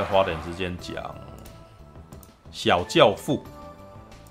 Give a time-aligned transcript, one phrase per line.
[0.00, 0.94] 再花点时间讲
[2.50, 3.36] 《小教父》。《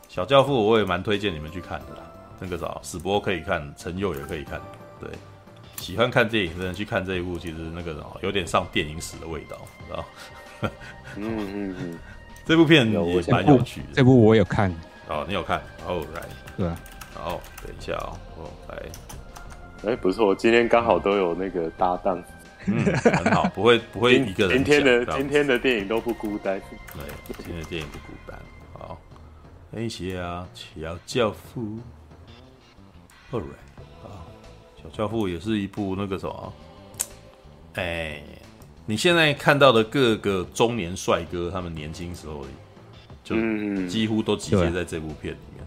[0.08, 2.02] 小教父》我也蛮推荐你们去看的啦，
[2.40, 4.60] 那个啥，史博可以看，陈佑也可以看。
[5.00, 5.08] 对，
[5.76, 10.06] 喜欢看电影的人去看这一部，其实那个啥，有点上电影史的味道，知道？
[11.18, 12.00] 嗯嗯嗯，
[12.48, 13.88] 这部片也蛮有趣的。
[13.94, 14.74] 这部我有看。
[15.08, 15.62] 哦，你有看？
[15.86, 16.24] 哦，来，
[16.58, 16.76] 对啊。
[17.14, 19.92] 好，等一下哦，我来。
[19.92, 22.24] 哎，不错，今天刚好都有那个搭档，
[22.66, 24.58] 嗯，很好，不会 不会一个人。
[24.58, 26.60] 今天的今天的电影都不孤单，
[26.94, 28.40] 对，今天的电影不孤单。
[28.74, 29.00] 好，
[29.72, 31.80] 等一下，小教父
[33.32, 34.26] ，All right，啊，
[34.82, 36.54] 小教父也是一部那个什么，
[37.76, 38.22] 哎，
[38.86, 42.46] 你现在看到的各个中年帅哥，他们年轻时候
[43.24, 43.36] 就
[43.88, 45.66] 几乎都集结在这部片里面，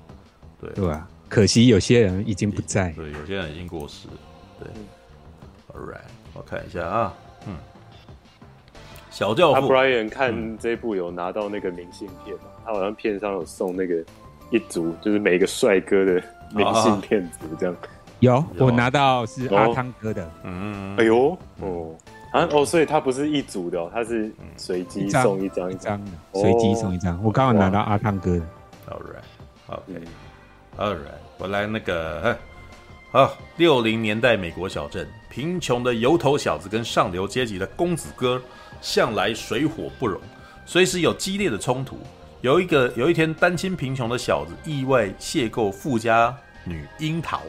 [0.61, 0.71] 对。
[0.73, 1.09] 对啊。
[1.29, 4.15] 可惜有些人已经不在，对，有些人已经过世了。
[4.61, 4.69] 对
[5.75, 6.03] ，All right，
[6.35, 7.15] 我看一下啊，
[7.47, 7.55] 嗯，
[9.11, 9.69] 小教父。
[9.69, 12.45] Brian 看这部有拿到那个明信片嘛？
[12.65, 13.97] 他好像片上有送那个
[14.51, 16.23] 一组，就是每个帅哥的
[16.55, 17.77] 明信片组这样。
[18.21, 20.31] 有，我拿到是阿汤哥的。
[20.45, 21.95] 嗯，哎呦，哦，
[22.33, 27.21] 啊，哦，所以他不是一组的，哦他是随机送一张一张的，随机送一张。
[27.23, 28.45] 我刚好拿到阿汤哥的。
[28.89, 31.21] All right，OK，All right。
[31.39, 32.39] 我来那个，
[33.11, 38.39] 好，六零年代美国小镇，贫穷的油头小子跟上流阶级的公子哥
[38.83, 40.21] 向来水火不容，
[40.67, 41.99] 随时有激烈的冲突。
[42.43, 47.41] 有一个有一天，单亲贫穷的小子意外邂逅富家女樱桃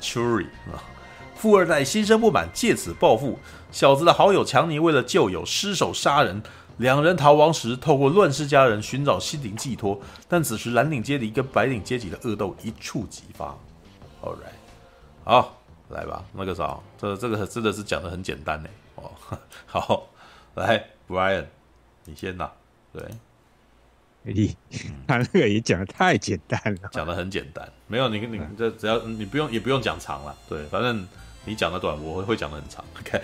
[0.00, 0.80] ，Cherry 啊，
[1.36, 3.38] 富二代心生不满，借此报复。
[3.70, 6.42] 小子的好友强尼为了救友，失手杀人。
[6.78, 13.54] 两人逃亡时，透过乱世佳人寻找心灵寄托，但此时蓝领阶级跟白领阶级的恶斗一触即发。
[14.22, 14.56] All right，
[15.24, 18.68] 好，来吧，那个啥，这这个真的是讲的很简单呢。
[18.96, 19.10] 哦，
[19.66, 20.08] 好，
[20.54, 21.44] 来，Brian，
[22.04, 22.50] 你先拿。
[22.92, 23.02] 对，
[24.22, 24.56] 你
[25.06, 31.06] 他那个也讲的太简单了，讲的很简单，没有你你这只要你不用也不用讲长了，对，反正
[31.44, 32.84] 你讲的短，我会会讲的很长。
[33.00, 33.20] OK，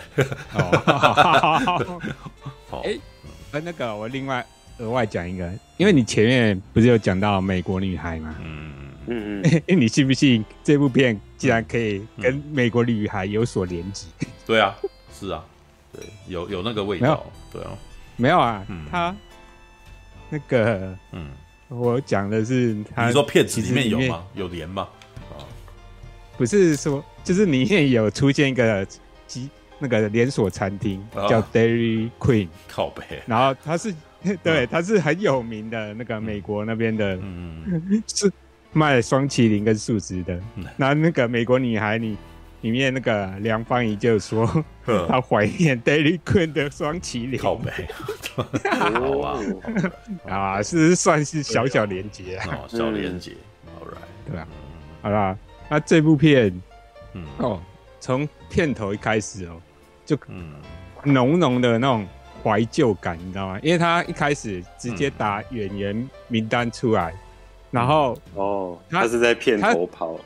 [2.68, 2.98] 好，哎。
[3.52, 4.46] 呃，那个我另外
[4.78, 8.36] 额外讲一个，因为你前面不是有讲到美国女孩吗？
[8.40, 14.06] 嗯嗯嗯， 你信不信这部片竟然可以跟美国女孩有所连接？
[14.46, 14.76] 对啊，
[15.18, 15.42] 是啊，
[15.92, 17.70] 对，有有那个味道，对啊，
[18.16, 19.16] 没有啊，他
[20.28, 21.30] 那个，嗯，
[21.68, 24.22] 我讲的是他，你说片子里面有吗？
[24.34, 24.86] 有连吗？
[25.30, 25.40] 啊，
[26.36, 28.86] 不是说，就是里面有出现一个
[29.26, 29.48] 机。
[29.82, 33.02] 那个连锁餐厅叫 Dairy Queen，靠北。
[33.26, 33.94] 然后它是，
[34.44, 37.64] 对，它是很有名的那个美国那边的，嗯，
[38.06, 38.30] 是
[38.72, 40.38] 卖双麒麟跟树枝的。
[40.76, 42.16] 然后那个美国女孩，你
[42.62, 44.46] 里面那个梁芳怡就说，
[45.08, 47.70] 她怀念 Daily Queen 的双淇淋，靠北。
[48.70, 49.40] 好 啊，
[50.28, 54.46] 啊，是算是小小连结啊，小连结，All right，对吧？
[55.02, 55.36] 好啦，
[55.68, 56.52] 那这部片，
[57.14, 57.60] 嗯，哦，
[57.98, 59.60] 从片头一开始哦。
[60.06, 60.18] 就
[61.04, 62.04] 浓浓的那种
[62.42, 63.60] 怀旧感，你知道吗？
[63.62, 67.18] 因为他一开始直接打演员名单出来，嗯、
[67.70, 70.18] 然后哦，他是在片头跑，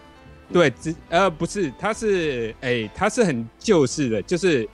[0.52, 4.68] 对，只呃不是，他是哎、欸，他是很旧式的，就是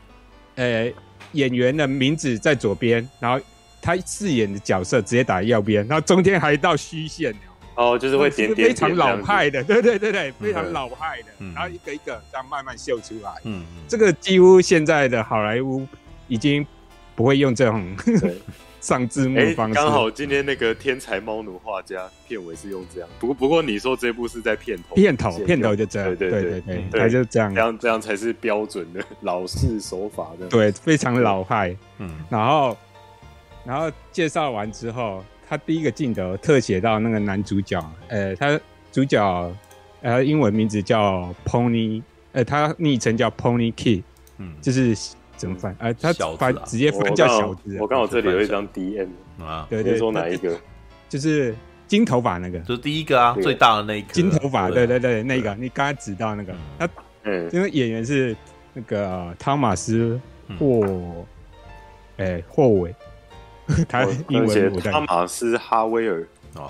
[0.57, 0.95] 呃、欸、
[1.33, 3.45] 演员的名字在左边，然后
[3.83, 7.35] 他饰演的角色直接打右边，然后中间还一道虚线。
[7.77, 13.31] 哦，就是会点点，点，非常老派的，对对对对，非常老派的，嗯、然后一个一个这样慢慢秀出来。
[13.45, 15.87] 嗯，这个几乎现在的好莱坞
[16.29, 16.67] 已经
[17.15, 17.97] 不会用这种
[18.81, 19.75] 上字幕方式。
[19.75, 23.09] 刚、欸、好今天那个天才猫奴画家片尾是用这样。
[23.19, 30.47] 不过不过你说这部是在片头，片头片头就这样，对对对对，对，他就这样，这样这样才是标准的 老式手法的。
[30.49, 31.77] 对，非常老派。
[31.99, 32.77] 嗯，然后
[33.65, 35.25] 然后介绍完之后。
[35.53, 38.57] 他第一个镜头特写到那个男主角，呃，他
[38.93, 39.53] 主角，
[40.01, 42.01] 呃，英文名字叫 Pony，
[42.31, 44.05] 呃，他昵称叫 Pony Kid，
[44.39, 44.97] 嗯，就是
[45.41, 45.75] 怎么翻？
[45.79, 47.79] 呃，他翻直接翻叫小子。
[47.81, 49.09] 我刚好这里有一张 DM
[49.43, 50.55] 啊，对对，说哪一个？
[51.09, 51.55] 就是
[51.89, 54.13] 金头发那个，就是第一个啊，最大的那一个。
[54.13, 54.87] 金头发，对。
[54.87, 56.89] 对对，那个你刚才指到那个，他，
[57.23, 58.37] 嗯，因为演员是
[58.75, 60.21] 那个汤马斯
[60.59, 61.25] 霍，
[62.19, 62.95] 哎，霍伟。
[63.89, 66.27] 他英文汤马斯哈威尔，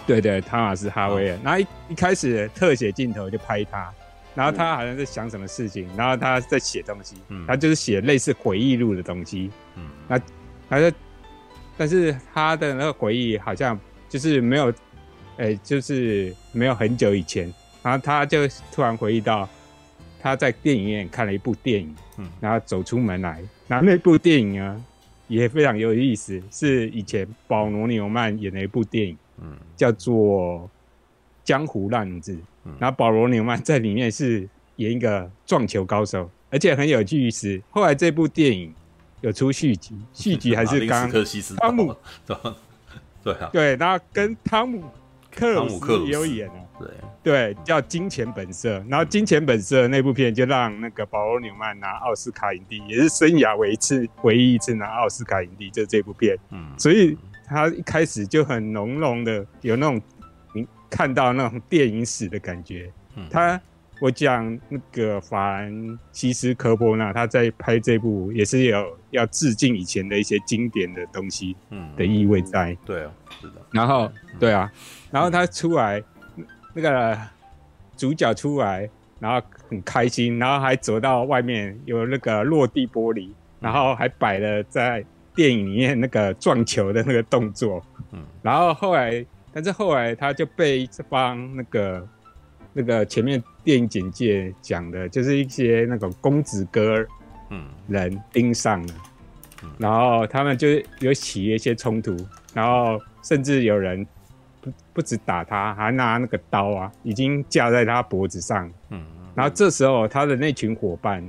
[0.07, 1.39] 对对，汤马斯哈威尔。
[1.43, 3.91] 然后一一开始特写镜头就拍他，
[4.35, 7.17] 然后他好像在想什么事情，然后他在写东西，
[7.47, 9.51] 他就是写类似回忆录的东西。
[9.77, 10.19] 嗯，那
[10.69, 10.97] 他就，
[11.77, 13.79] 但是他的那个回忆好像
[14.09, 14.73] 就是没有，
[15.37, 17.53] 哎，就是没有很久以前。
[17.83, 19.49] 然后他就突然回忆到
[20.21, 24.81] 他在电影院看了一部电影，嗯，然后走出门来，然后那部电影啊。
[25.29, 30.59] 也非常有意思，是以前保罗纽曼演的一部电影，嗯，叫做
[31.45, 32.35] 《江湖浪子》，
[32.65, 38.73] 嗯，然后保罗纽曼在里面是演一个撞球高手，而且很有趣是，后来这部电影
[39.21, 41.11] 有出续集，续集还是 刚
[41.57, 41.95] 汤姆，
[43.23, 44.85] 对啊，对，然后跟汤姆。
[45.33, 46.89] 克鲁斯也有演啊，对。
[47.23, 56.37] 对，叫《金钱本色》，然后《金钱本色》那部片就让那个保罗纽曼拿奥斯卡影帝，也是生涯唯一次唯一一次拿奥斯卡影帝，就是这部片。
[56.51, 57.17] 嗯，所以
[57.47, 60.20] 他一开始就很浓浓的有那种你
[60.91, 62.91] 看到那种电影史的感觉。
[63.17, 63.59] 嗯，他
[64.01, 72.77] 我讲那个法兰西斯科波纳他在拍这部也是有要致敬以前的一些经典的东西，嗯，的意味在。
[72.85, 73.55] 对啊，是的。
[73.71, 74.73] 然后，对啊。
[75.11, 76.03] 然后他出来，
[76.73, 77.19] 那个
[77.97, 78.89] 主角出来，
[79.19, 83.29] 然后很开心，然后还走到外面有那个落地玻璃，
[83.61, 85.05] 然后还摆了在
[85.35, 87.85] 电影里面那个撞球的那个动作。
[88.13, 92.09] 嗯，然后后来，但是后来他就被这帮那个
[92.73, 97.07] 那个前面电影简介讲的，就是一些那种公子哥
[97.51, 98.95] 嗯人盯上了，
[99.79, 100.69] 然后他们就
[101.01, 102.17] 有起一些冲突，
[102.55, 104.07] 然后甚至有人。
[104.63, 108.71] 不不止打他，还拿那个刀啊，已经架在他脖子上。
[108.91, 109.03] 嗯，
[109.35, 111.27] 然后这时候他的那群伙伴，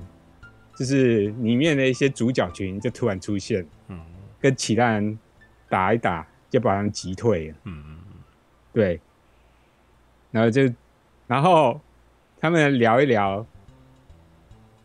[0.76, 3.66] 就是里面的一些主角群，就突然出现。
[3.88, 3.98] 嗯，
[4.38, 5.18] 跟其他人
[5.70, 7.56] 打一打，就把他们击退了。
[7.64, 7.98] 嗯嗯嗯，
[8.74, 9.00] 对。
[10.32, 10.72] 然后就，
[11.28, 11.80] 然后
[12.40, 13.46] 他们聊一聊，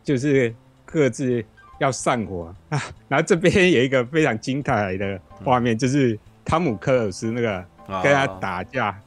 [0.03, 0.53] 就是
[0.85, 1.43] 各自
[1.79, 2.81] 要散伙啊。
[3.07, 7.65] 然后这边有一个非常精彩的画面，就是汤姆克鲁斯那个。
[8.03, 9.01] 跟他打架，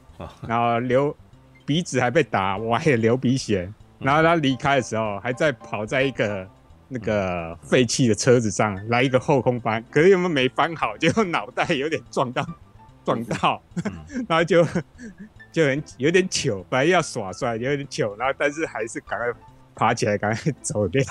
[0.47, 1.15] 然后流
[1.67, 3.71] 鼻子还被打歪了，流鼻血。
[3.99, 6.49] 然后他离开的时候，还在跑在一个
[6.87, 12.43] 那个废弃的车子上来一个后空翻，可是因为没翻好，就脑袋有点撞到，
[13.05, 13.61] 撞到，
[14.27, 14.65] 然后就
[15.51, 19.27] 就很有点糗，本来要耍帅有点糗，然后但是还是赶快
[19.75, 21.03] 爬起来，赶快走掉。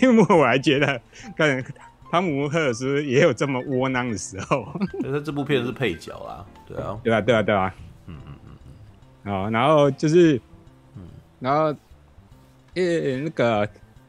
[0.00, 1.00] 因为我还觉得
[1.36, 1.64] 刚才。
[2.12, 4.70] 汤姆·赫尔斯也有这么窝囊的时候，
[5.00, 7.74] 可是这部片是配角啊，对啊，对啊，对啊，对啊，
[8.06, 8.56] 嗯嗯嗯
[9.24, 10.38] 嗯，好，然后就是，
[10.94, 11.08] 嗯，
[11.40, 11.74] 然后，
[12.74, 13.66] 呃，那个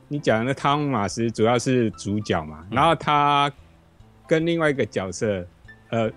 [0.10, 3.50] 你讲的那汤姆马斯主要是主角嘛，然后他
[4.28, 5.48] 跟另外一个角色，
[5.88, 6.12] 呃，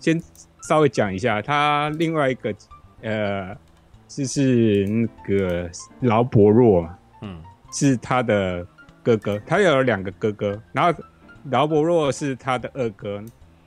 [0.00, 0.20] 先
[0.62, 2.54] 稍微讲一下，他另外一个，
[3.02, 3.56] 呃，
[4.06, 6.88] 就是那个劳伯若，
[7.22, 7.40] 嗯，
[7.72, 8.66] 是他的
[9.02, 11.02] 哥哥，他有两个哥哥，然后。
[11.50, 13.22] 劳伯若是他的二哥，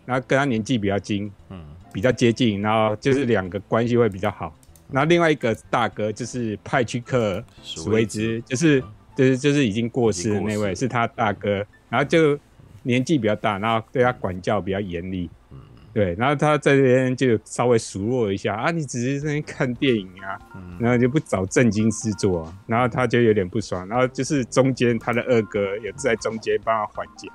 [0.06, 4.54] 然后跟他年纪比较近，嗯，比较接近，然后就是两个关系会比较好。
[4.92, 8.84] 然后另外一个大哥就是派屈克史威兹，就是
[9.16, 11.66] 就是就是已经过世的那位，是他大哥。
[11.90, 12.38] 然后就
[12.84, 15.58] 年纪比较大，然后对他管教比较严厉，嗯，
[15.94, 16.16] 对。
[16.16, 20.40] 然后他在这边就稍微数落一下啊，你只是在那看电影啊，
[20.80, 23.88] 然后就不找正经事做，然后他就有点不爽。
[23.88, 27.28] 然后就是中间他的二哥也在中间帮他缓解。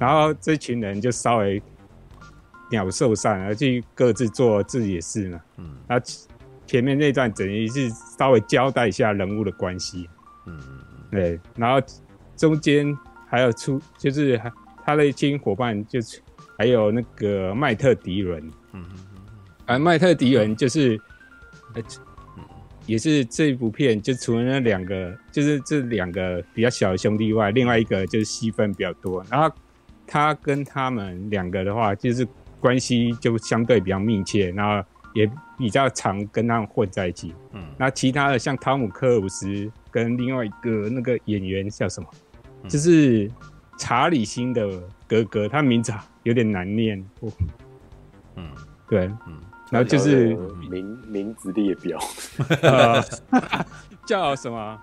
[0.00, 1.62] 然后这群人就稍微
[2.70, 5.40] 鸟兽散，而去各自做自己的事嘛。
[5.58, 6.04] 嗯，然后
[6.66, 7.88] 前面那段等于是
[8.18, 10.10] 稍微交代一下人物的关系。
[10.46, 10.60] 嗯，
[11.10, 11.38] 对。
[11.54, 11.80] 然后
[12.36, 12.98] 中间
[13.28, 14.40] 还有出，就是
[14.84, 16.20] 他的一群伙伴，就是
[16.56, 18.42] 还有那个麦特迪伦。
[18.72, 19.20] 嗯嗯嗯。
[19.66, 21.00] 而麦特迪伦就是，
[21.74, 21.82] 呃，
[22.86, 29.24] 也是这部片就除了那两个，就是这两个比较小的兄弟外，另外一个就是戏份比较多。
[29.30, 29.54] 然后。
[30.08, 32.24] 他跟他们两个的话，就是
[32.60, 37.34] 关系就相对比较密切，然后也比较常跟他们混在一起。
[37.52, 42.08] 嗯，那其他的像汤姆克鲁斯跟另外一个那个演员叫什么？
[42.62, 43.28] 嗯、就是
[43.76, 45.92] 查理辛的哥哥，他名字
[46.22, 47.04] 有点难念。
[48.34, 48.50] 嗯，
[48.88, 49.40] 对，嗯，
[49.70, 50.34] 然后就是
[50.70, 51.98] 名名字列表，
[52.62, 53.02] 呃、
[54.06, 54.78] 叫什么？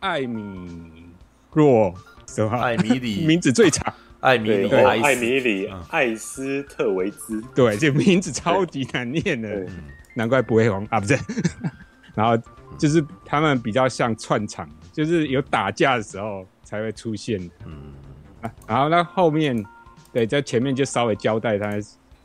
[0.00, 1.06] 艾米
[1.52, 1.94] 若
[2.26, 2.56] 什么？
[2.58, 3.92] 艾米里， 名字最长。
[4.20, 9.66] 艾米里，艾米里，艾斯特维兹，对，这名字超级难念的，
[10.14, 10.86] 难怪不会红。
[10.90, 11.18] 啊，不是。
[12.16, 12.36] 然后
[12.78, 17.38] 就是他们比较像串场，就是有打架的时候才会出现。
[17.66, 17.92] 嗯，
[18.66, 19.64] 然后那后面，
[20.12, 21.78] 对，在前面就稍微交代他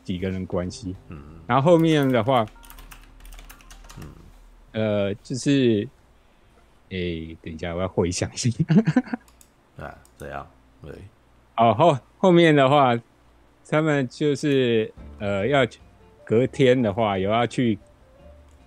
[0.04, 0.94] 几个人关系。
[1.08, 2.46] 嗯，然后后面的话，
[3.98, 4.04] 嗯，
[4.72, 5.86] 呃，就是，
[6.90, 6.98] 哎，
[7.42, 8.64] 等一下，我要回想一下。
[9.84, 10.46] 啊，怎样？
[10.82, 10.92] 对。
[11.56, 12.98] 哦，后后面的话，
[13.68, 15.66] 他们就是呃，要
[16.24, 17.78] 隔天的话，有要去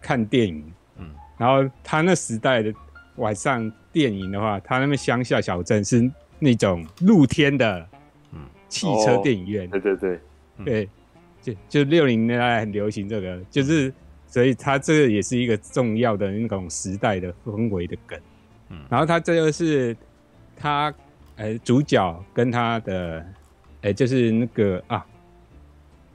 [0.01, 0.73] 看电影。
[0.97, 2.73] 嗯，然后他那时代的
[3.15, 6.09] 晚上电影的话，他那边乡下小镇是
[6.43, 7.87] 那种露天的，
[8.33, 9.69] 嗯，汽车电影院。
[9.69, 10.19] 对对对，
[10.65, 10.89] 对，
[11.41, 13.93] 就就六零年代很流行这个，就是
[14.27, 18.19] 所以它这个也是一个重要的那种时代的氛围的梗。
[18.69, 19.95] 嗯，然后他这个是
[20.55, 20.93] 他
[21.37, 23.25] 呃主角跟他的
[23.81, 25.05] 呃就是那个啊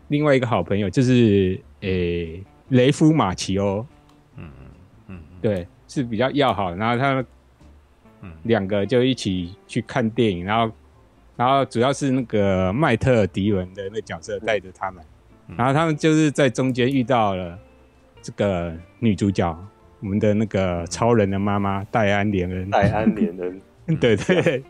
[0.09, 1.89] 另外一个好朋友就是呃
[2.69, 3.85] 雷夫马奇欧。
[4.37, 4.67] 嗯嗯
[5.09, 7.25] 嗯，对，是比较要好，然后他
[8.27, 8.33] 们。
[8.45, 10.75] 两个就一起去看电影，然后，
[11.37, 15.05] 然后主要是那个迈特迪伦的那个角色带着他们，
[15.57, 17.59] 然后他们就是在中间遇到了
[18.21, 19.57] 这个女主角，
[20.01, 22.71] 我们的那个超人的妈妈戴安莲恩。
[22.71, 23.61] 戴安莲恩，
[23.99, 24.63] 对对，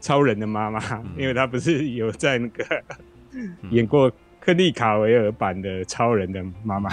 [0.00, 0.80] 超人的妈妈，
[1.16, 2.64] 因为她不是有在那个
[3.70, 4.12] 演过。
[4.40, 6.88] 亨利卡维尔版的超人的妈妈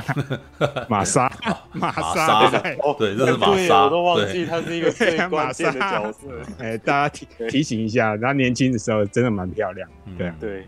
[0.89, 1.31] 玛 莎，
[1.71, 2.49] 玛莎
[2.97, 6.27] 对对，这是玛莎，我都忘记她是一个最 关键的角色。
[6.59, 10.65] 哎，大家提提醒一下，她年轻的时候真的蛮漂亮，对对。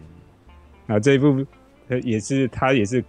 [0.86, 1.46] 然后这一部
[2.04, 3.04] 也是她也是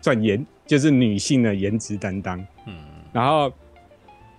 [0.00, 2.38] 算颜，就是女性的颜值担当。
[2.66, 2.74] 嗯，
[3.12, 3.52] 然后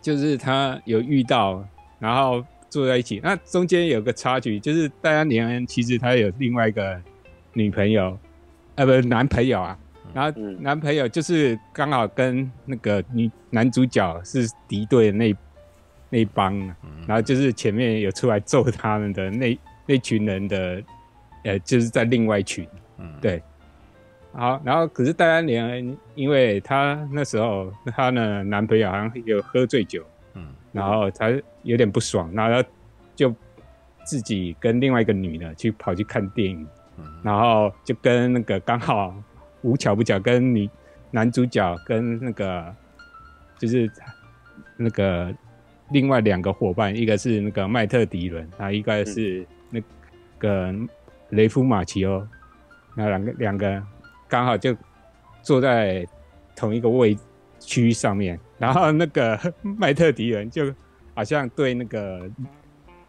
[0.01, 1.63] 就是她有遇到，
[2.00, 3.20] 然后坐在一起。
[3.24, 7.00] 那中间有个插曲，就是戴安·莲恩其实她有另外一个
[7.54, 8.18] 女朋友。
[8.81, 9.77] 呃，不，男朋友啊，
[10.11, 15.35] 然后男朋友就是刚好跟那个女男主角是敌对的那
[16.09, 16.57] 那一帮，
[17.05, 20.81] 然后就是前面有出来揍他们的那那群人的，
[21.43, 22.67] 呃，就是在另外一群，
[23.21, 23.41] 对，
[24.33, 31.29] 好，然后可是戴安莲，因为她那时候她的男朋友好像有喝醉酒，嗯，然后她
[31.61, 32.69] 有点不爽，然后他
[33.15, 33.31] 就
[34.03, 36.67] 自己跟另外一个女的去跑去看电影。
[37.24, 39.13] 然后就跟那个刚好
[39.62, 40.70] 无巧不巧跟女
[41.12, 42.75] 男主角跟那个
[43.58, 43.89] 就是
[44.77, 45.34] 那个
[45.91, 49.81] 另外两个伙伴，一个是那个麦特迪伦，啊一个是那
[50.38, 50.74] 个
[51.29, 52.25] 雷夫马奇欧，
[52.96, 53.84] 那两个两个
[54.27, 54.75] 刚好就
[55.41, 56.05] 坐在
[56.55, 57.17] 同一个位
[57.60, 60.74] 区上面，然后那个麦特迪伦就
[61.13, 62.29] 好像对那个。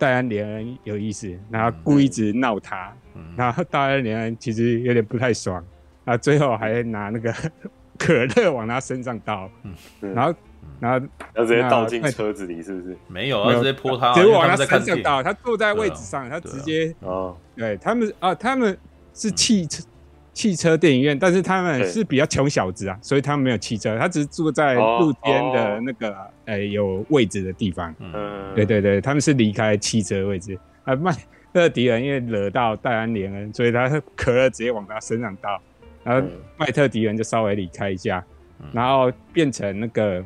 [0.02, 5.64] 戴安莲恩有意思，然后故意一直闹他，嗯、然后戴安莲恩其实有点不太爽，
[6.04, 7.32] 然后最后还拿那个
[7.96, 9.72] 可乐往他身上倒，嗯、
[10.12, 10.34] 然后
[10.80, 11.06] 然后
[11.36, 12.96] 要直接倒进车子里，是不是？
[13.06, 18.76] 没有，要直接泼他，直接往他身上倒，他坐在位置上，他直接哦，对他们啊，他们
[19.14, 19.84] 是汽车。
[20.32, 27.94] 汽车电影院，但是他们是比较穷小子啊，所以他们没有汽车，他只是住在路边的那个呃有位置的地方。
[27.98, 30.58] 嗯，对对对，他们是离开汽车位置。
[30.84, 31.14] 啊，麦
[31.52, 35.60] 特迪人因为惹到戴安莲恩，所以他可乐直接往他身上倒，
[36.02, 38.24] 然后麦特迪人就稍微离开一下，
[38.72, 40.24] 然后变成那个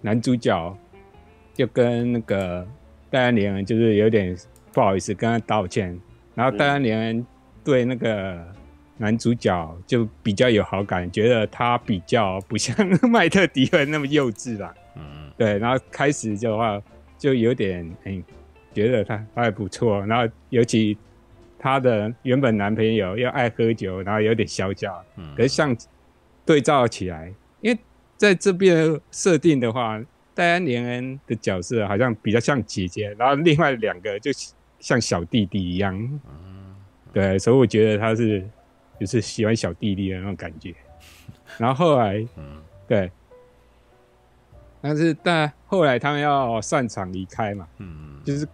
[0.00, 0.78] 男主角
[1.54, 2.64] 就跟那个
[3.10, 4.36] 戴安莲恩就是有点
[4.72, 6.00] 不好意思跟他道歉，
[6.36, 7.26] 然后戴安莲恩
[7.64, 8.46] 对那个。
[8.98, 12.74] 男主角就比较有好感，觉得他比较不像
[13.10, 14.74] 麦特迪恩那么幼稚啦。
[14.96, 15.58] 嗯，对。
[15.58, 16.80] 然后开始的话
[17.18, 18.24] 就有点嗯，
[18.72, 20.04] 觉得他他还不错。
[20.06, 20.96] 然后尤其
[21.58, 25.04] 他的原本男朋友又爱喝酒，然后有点小脚。
[25.16, 25.34] 嗯。
[25.36, 25.76] 可是像
[26.46, 27.78] 对照起来，因为
[28.16, 30.02] 在这边设定的话，
[30.34, 34.30] 戴安莲恩的角色好像比较像姐姐，然后另外两个就
[34.78, 35.94] 像小弟弟一样。
[35.94, 36.74] 嗯。
[37.12, 38.42] 对，所以我觉得他是。
[38.98, 40.74] 就是喜欢小弟弟的那种感觉，
[41.58, 43.10] 然后后来，嗯，对，
[44.80, 48.48] 但是但后来他们要散场离开嘛，嗯，就是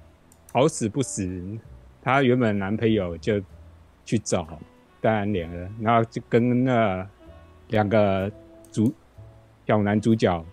[0.53, 1.29] 好死不死，
[2.03, 3.41] 她原本男朋友就
[4.05, 4.59] 去找
[5.01, 7.07] 戴安莲恩，然后就跟那
[7.69, 8.31] 两个
[8.71, 8.93] 主
[9.67, 10.45] 小男主角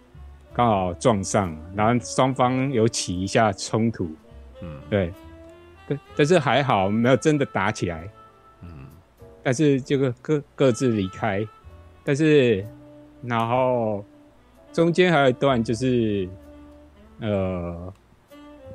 [0.54, 4.10] 刚好撞上，然后双方有起一下冲突，
[4.62, 5.12] 嗯，对，
[5.88, 8.08] 但但是还好没有真的打起来。
[9.42, 11.46] 但是这个各各自离开，
[12.04, 12.66] 但是
[13.24, 14.04] 然后
[14.72, 16.28] 中间还有一段就是，
[17.20, 17.94] 呃，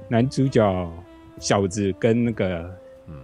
[0.09, 0.93] 男主角
[1.39, 2.75] 小子跟那个
[3.07, 3.15] 嗯，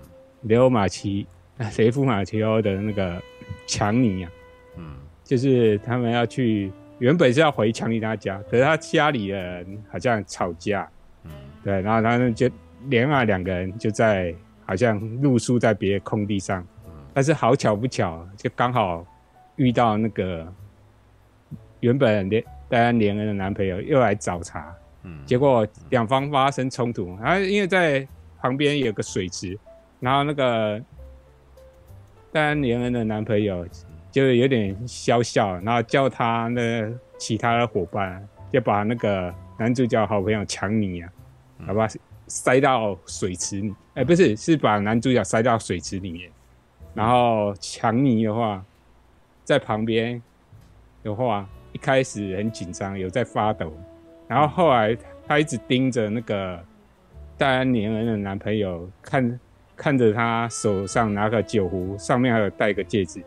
[0.42, 1.26] 雷欧马奇
[1.78, 3.20] 雷夫马奇欧的那个
[3.66, 4.30] 强尼啊，
[4.76, 10.88] 嗯，就是他们要去，原本是要回强尼他家，可是他家里人好像吵架，
[11.25, 11.30] 嗯，
[11.64, 12.49] 对，然后他们就
[12.88, 16.66] 连啊两个人就在好像露宿在别的空地上。
[17.12, 19.05] 但是好巧不巧，就刚好
[19.57, 20.47] 遇到那个
[21.81, 28.07] 原本连戴安连恩的男朋友又来找茬，嗯，结果两方发生冲突，然后因为在
[28.38, 29.59] 旁边有个水池，
[29.99, 30.81] 然后那个
[32.33, 33.67] 戴安莲恩的男朋友
[34.11, 36.88] 就有点笑笑，然后叫他那
[37.19, 41.12] 其他的伙伴就把那个男主角好朋友强尼啊，
[41.67, 41.88] 好吧，
[42.26, 46.31] 塞到水池里，哎、欸，不是，是把男主角塞到水池里面，
[46.94, 48.64] 然后强尼的话
[49.44, 50.20] 在旁边
[51.02, 53.73] 的话，一开始很紧张，有在发抖，
[54.28, 56.62] 然后后来他一直盯着那个
[57.38, 59.40] 戴安年恩的男朋友，看
[59.76, 63.23] 看着他手上拿个酒壶，上面还有戴个戒指，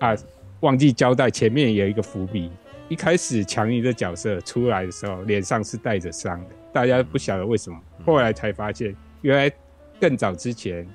[0.00, 0.14] 啊，
[0.60, 2.50] 忘记交代前面有一个伏笔。
[2.88, 7.78] 一开始强尼的角色出来的时候，脸上是带着伤的，大家不晓得为什么。
[8.04, 9.54] 后来才发现，原来
[10.00, 10.86] 更早之前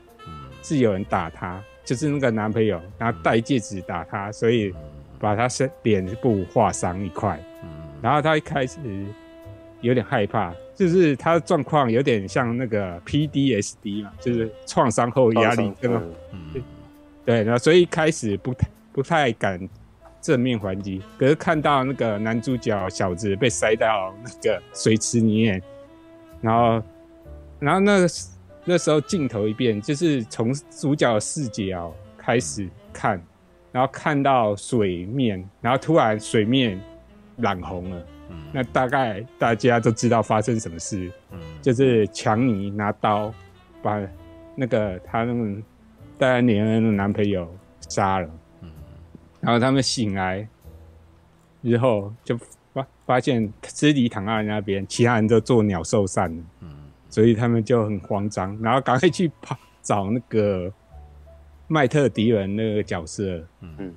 [0.61, 4.73] 是有人打他，就是那个男朋友然后戴戒指打他，所以
[5.19, 7.39] 把他身脸部划伤一块。
[8.01, 8.77] 然后他一开始
[9.81, 16.01] 有点害怕，就是他的状况有点像那个 PDSD 嘛，就是创伤后压力这个。
[17.25, 19.69] 对，然后所以一开始不太不太敢。
[20.23, 25.61] 正面还击，可是看到那个男主角小子被塞到那个水池里面，
[26.39, 26.81] 然后，
[27.59, 28.07] 然后那个
[28.65, 33.21] 那时候镜头一变，就是从主角的视角开始看，
[33.71, 36.79] 然后看到水面，然后突然水面
[37.37, 38.05] 染红了，
[38.51, 41.11] 那大概大家都知道发生什么事，
[41.61, 43.33] 就是强尼拿刀
[43.81, 44.01] 把
[44.55, 45.61] 那个他那个
[46.17, 47.53] 戴安莲恩的男朋友
[47.89, 48.29] 杀了。
[49.41, 50.47] 然后他们醒来
[51.61, 52.39] 之后，就
[52.71, 56.43] 发发现尸体躺在那边，其他人都做鸟兽散了。
[57.13, 60.71] 嗯，所以他们就很慌张，然后赶快去跑找那个
[61.67, 63.93] 麦特迪伦那个角色，嗯，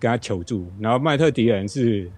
[0.00, 0.70] 跟他求助。
[0.80, 2.10] 然后麦特迪伦是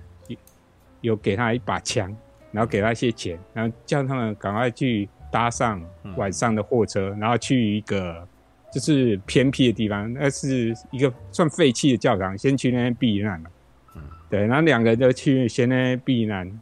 [1.00, 2.14] 有给他一把枪，
[2.50, 5.83] 然后给他一些钱，然后叫他们赶快去搭上
[6.17, 8.26] 晚上的货车，然后去一个。
[8.71, 13.50] 就是偏僻的地方，那是一个算废弃的教堂，先去那边避难嘛。
[13.97, 16.61] 嗯，对，然后两个人就去先那边避难，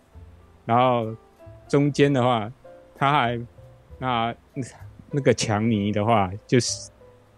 [0.65, 1.13] 然后
[1.67, 2.49] 中间的话，
[2.95, 3.41] 他还
[3.99, 4.35] 那
[5.11, 6.91] 那个强尼的话，就是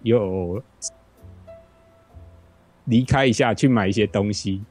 [0.03, 0.63] 有
[2.85, 4.63] 离开一下去买一些东西，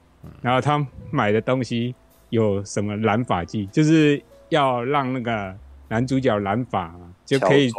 [0.41, 1.95] 然后他买的东西
[2.29, 5.55] 有什么染发剂，就是要让那个
[5.87, 7.13] 男主角染发嘛。
[7.27, 7.69] 就可以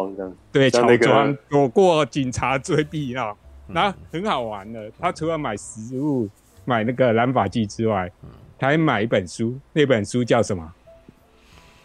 [0.53, 3.35] 对乔装躲过警察追逼啊，
[3.67, 4.93] 然后很好玩的。
[4.99, 6.29] 他除了买食物、
[6.67, 8.13] 买那个染发剂之外，
[8.59, 9.59] 他还买一本书。
[9.73, 10.71] 那本书叫什么？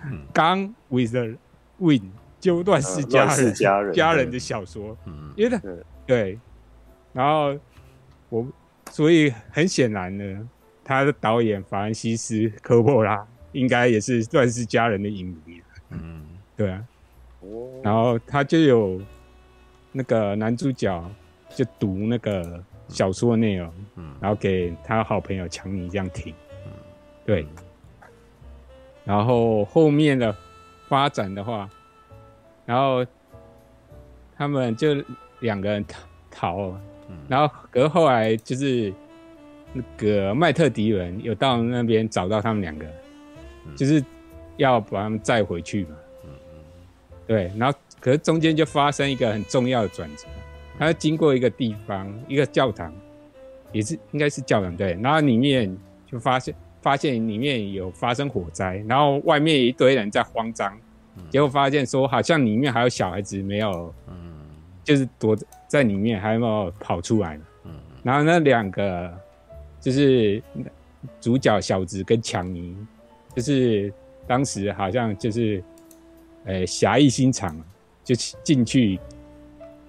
[0.33, 1.37] 《Gone with the
[1.79, 1.99] Wind》，
[2.39, 4.97] 就乱世佳人家人家人的小说。
[5.35, 5.61] 因为他
[6.05, 6.39] 对，
[7.13, 7.57] 然后
[8.29, 8.45] 我
[8.91, 10.49] 所以很显然呢，
[10.83, 15.61] 他的导演法兰西斯科波拉应该也是乱世佳人的影迷。
[15.89, 16.83] 嗯，对啊。
[17.81, 19.01] 然后他就有
[19.91, 21.11] 那个男主角
[21.49, 26.33] 就读那个小说的内容，嗯然后给他好朋友强尼这样听，
[26.65, 26.71] 嗯
[27.25, 27.45] 对。
[29.03, 30.33] 然后后面的
[30.93, 31.67] 发展的话，
[32.67, 33.03] 然后
[34.37, 35.03] 他们就
[35.39, 35.97] 两个人逃
[36.29, 36.77] 逃，
[37.27, 38.93] 然后可是后来就是
[39.73, 42.85] 那个麦特迪伦有到那边找到他们两个，
[43.75, 44.05] 就是
[44.57, 45.95] 要把他们载回去嘛。
[47.25, 50.27] 对，然后可是中间就发生一个很重要的转折，
[50.77, 52.93] 他经过一个地方，一个教堂，
[53.71, 55.75] 也是应该是教堂对，然后里面
[56.05, 60.77] 就发现发现里面有发生火灾，然后外面一堆人在慌张，
[61.31, 64.15] 结果发现说好像里面还有小孩子没有，嗯
[64.83, 65.35] 就是躲
[65.67, 67.71] 在里面还没有跑出来，嗯
[68.03, 69.11] 然后那两个
[69.79, 70.43] 就是
[71.19, 72.77] 主角小子跟强尼，
[73.35, 73.91] 就是
[74.27, 75.63] 当时好像就是。
[76.45, 77.57] 呃，侠义心肠，
[78.03, 78.99] 就进去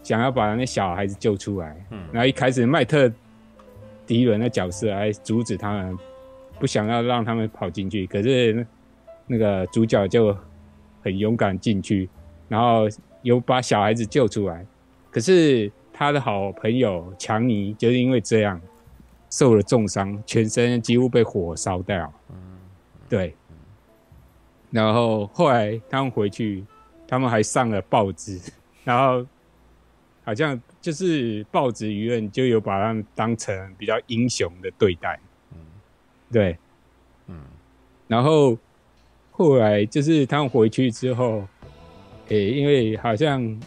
[0.04, 1.76] 想要把那小孩子救出来。
[1.90, 3.12] 嗯，然后一开始麦特
[4.06, 5.98] 迪伦的角色还阻止他们，
[6.58, 8.06] 不想要让他们跑进去。
[8.06, 8.66] 可是
[9.26, 10.36] 那个主角就
[11.02, 12.08] 很勇敢进去，
[12.48, 12.88] 然后
[13.22, 14.66] 有把小孩子救出来。
[15.10, 18.60] 可是他的好朋友强尼就是因为这样
[19.30, 22.12] 受了重伤，全身几乎被火烧掉。
[22.30, 22.36] 嗯，
[23.08, 23.34] 对。
[24.70, 26.64] 然后后来他们回去，
[27.06, 28.40] 他们还上了报纸，
[28.82, 29.24] 然后
[30.24, 35.23] 好像就是报纸舆论就有把他们当成比较英雄的对待，嗯，
[36.32, 36.56] 对，
[37.28, 37.36] 嗯，
[38.08, 38.56] 然后
[39.30, 41.46] 后来就是他们回去之后，
[42.28, 43.60] 诶，因为好像。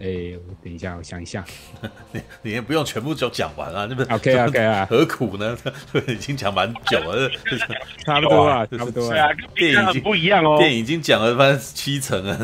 [0.00, 1.44] 哎、欸，我等一下，我想一下。
[2.14, 4.86] 你你也不用全部就讲完啊，那不 OK OK 啊？
[4.88, 5.58] 何苦呢？
[6.06, 7.28] 已经讲蛮久了，
[8.06, 9.10] 差不多啊，差不多。
[9.10, 12.36] 啊，电影已经不一样哦，电影已经讲了反正七成了，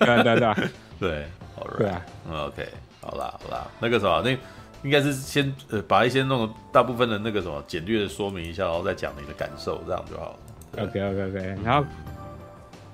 [0.00, 0.54] 对对对，
[0.98, 1.24] 对，
[1.54, 2.68] 好了，对啊，OK，
[3.02, 4.36] 好啦好啦，那个什么，那
[4.82, 10.38] 应该是先呃把一些那种大部分的那个什么简略的说明一下，然后再讲你的感受，这样就好了。
[10.84, 11.88] OK OK OK，然后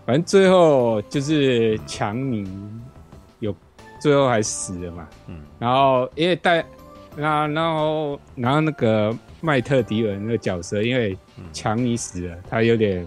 [0.07, 2.49] 反正最后就是强尼
[3.41, 3.55] 有
[4.01, 6.65] 最后还死了嘛，嗯，然后因为带
[7.17, 11.17] 那然后然后那个麦特迪尔那个角色，因为
[11.53, 13.07] 强尼死了，他有点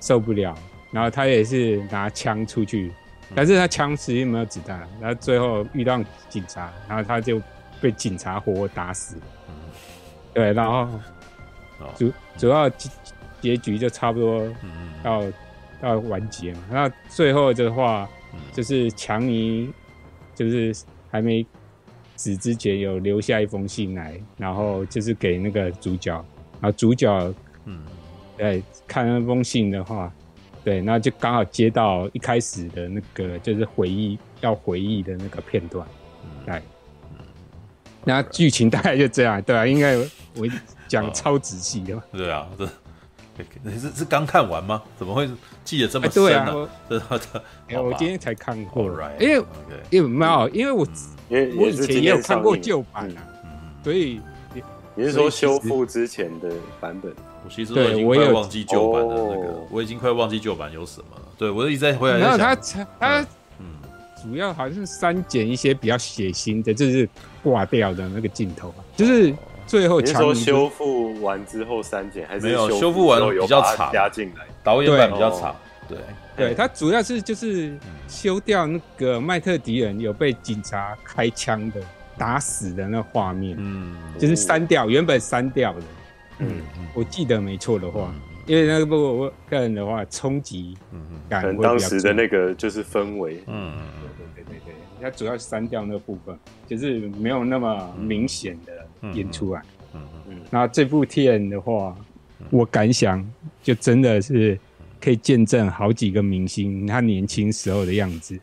[0.00, 0.54] 受不了，
[0.90, 2.92] 然后他也是拿枪出去，
[3.34, 7.40] 但是他枪实际没有子弹，然后最后遇到警察，然后他就
[7.80, 9.16] 被警察活活打死，
[10.34, 10.88] 对，然后
[11.96, 12.90] 主主要结
[13.40, 14.48] 结局就差不多
[15.02, 15.22] 到。
[15.82, 16.60] 要完结嘛？
[16.70, 18.08] 那最后的话，
[18.50, 19.70] 就是强尼，
[20.34, 20.74] 就是
[21.10, 21.46] 还没
[22.16, 26.14] 死之前有留下一封信来，然后就是给那个主角，
[26.62, 27.30] 然后主角，
[27.66, 27.78] 嗯，
[28.38, 30.10] 对，看那封信的话，
[30.64, 35.86] 对，那就刚好接到一开始的那个就是回忆要回忆的那个片段，
[36.46, 36.62] 对，
[38.06, 39.96] 那剧情大概就这样，对啊，应该
[40.36, 40.46] 我
[40.86, 42.66] 讲超仔细的，对啊，这。
[43.62, 44.82] 你是是刚看完吗？
[44.98, 45.28] 怎么会
[45.62, 46.68] 记得这么深呢？
[46.88, 47.06] 对啊，
[47.74, 48.84] 我我今天才看过，
[49.20, 49.44] 因为
[49.90, 50.86] 因为没有，因为我
[51.28, 53.20] 我以前也有看过旧版啊，
[53.84, 54.22] 所以
[54.94, 57.12] 你是说修复之前的版本？
[57.44, 61.22] 我其实我已经快忘记旧版的那个，我已经快忘记旧版有什么了。
[61.36, 62.18] 对我一直在回来。
[62.18, 62.56] 然后他
[62.98, 63.26] 他嗯，
[64.22, 67.08] 主要好像是删减一些比较血腥的，就是
[67.42, 69.34] 挂掉的那个镜头啊，就是。
[69.68, 74.46] 最后，强说修复完之后删减还是没有修复完比较长，加进来？
[74.62, 75.56] 导演版比较长。
[75.88, 75.98] 对，
[76.36, 77.76] 对，它主要是就是
[78.06, 81.80] 修掉那个麦特迪人有被警察开枪的
[82.16, 85.80] 打死的那画面，嗯，就是删掉原本删掉的，
[86.38, 86.62] 嗯，
[86.94, 88.14] 我记得没错的话，
[88.46, 90.76] 因为那个不过个人的话冲击
[91.28, 93.72] 感会比较重，当时的那个就是氛围，嗯，
[94.34, 98.72] 对对对对，它主要是删掉那部分，就是没有那么明显的。
[99.14, 99.62] 演出来，
[99.94, 101.96] 嗯嗯，那这部片的话，
[102.50, 103.24] 我感想
[103.62, 104.58] 就真的是
[105.00, 108.34] 可以见证好几个明星他年轻时候的样子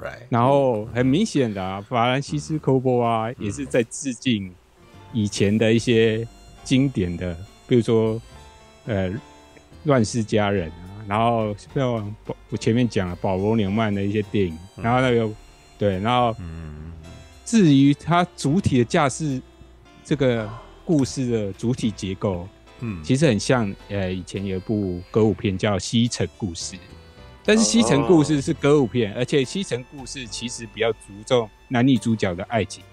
[0.00, 4.50] ，right，然后很明显的啊，法兰西斯科波啊，也是在致敬
[5.12, 6.26] 以前的一些
[6.64, 8.18] 经典的，比如说
[8.86, 9.10] 呃
[9.86, 12.14] 《乱世佳人》啊，然后像
[12.50, 15.28] 我前面讲了保罗纽曼的一些电影，然后那个
[15.78, 16.36] 对，然后
[17.44, 19.40] 至于它主体的架势。
[20.08, 20.48] 这个
[20.84, 22.46] 故事的主体结构，
[22.78, 26.76] 嗯，其实很像，呃，以前有一部歌舞片叫《西城故事》，
[27.44, 32.84] 但是《西城故事》是歌舞片，而且《西城故事》其实比较注重男女主角的爱情，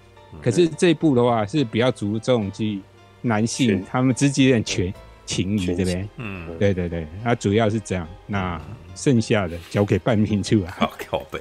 [0.42, 2.80] 可是这一部的话是比较注重去
[3.20, 4.92] 男性他们之间的权
[5.26, 8.60] 情谊这边，嗯，对对对，它主要是这样，那
[8.94, 11.40] 剩下的交给半瓶醋啊， 好靠北。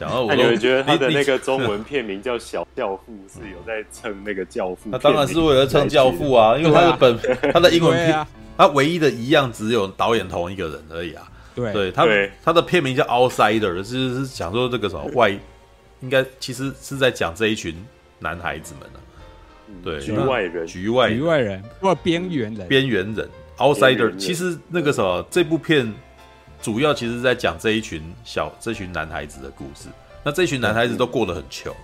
[0.00, 4.90] 那你们觉得他的那个中文 片名叫《小教父》是有在蹭那个教父？
[4.90, 7.16] 那当然是为了蹭教父啊，因为他的本
[7.52, 11.30] 他的英文片，他唯一的一样只有导演同一个人而已啊。
[11.54, 12.04] 对，对他
[12.42, 15.30] 他的片名叫《Outsider》，是是讲说这个什么外，
[16.00, 17.76] 应该其实是在讲这一群
[18.18, 18.98] 男孩子们呢。
[19.82, 24.16] 对，局外人，局外局外人或边缘人，边缘人，Outsider。
[24.16, 25.92] 其实那个什么这部片。
[26.60, 29.88] 主要其实在讲这一群小这群男孩子的故事。
[30.22, 31.74] 那这群男孩子都过得很穷，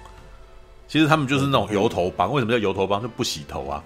[0.87, 2.33] 其实他们就是那种油头帮。
[2.33, 3.03] 为什么叫油头帮？
[3.03, 3.83] 就不洗头啊，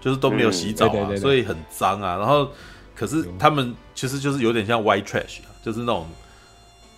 [0.00, 2.16] 就是都没有洗澡啊，所以很脏啊。
[2.16, 2.48] 然后，
[2.94, 6.06] 可是他们其实就是有点像 white trash，就是那种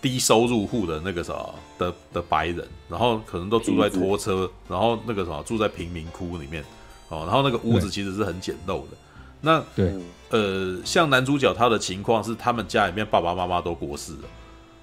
[0.01, 2.67] 低收入户的那个什么的的白人。
[2.89, 6.63] 然后可能都住在拖车，然后那个什么住在贫民窟里面
[7.09, 7.23] 哦。
[7.25, 8.97] 然后那个屋子其实是很简陋的。
[9.39, 9.93] 那对。
[10.29, 14.29] 呃，像男主角他的情况是，他们家里面爸爸妈妈都过世了，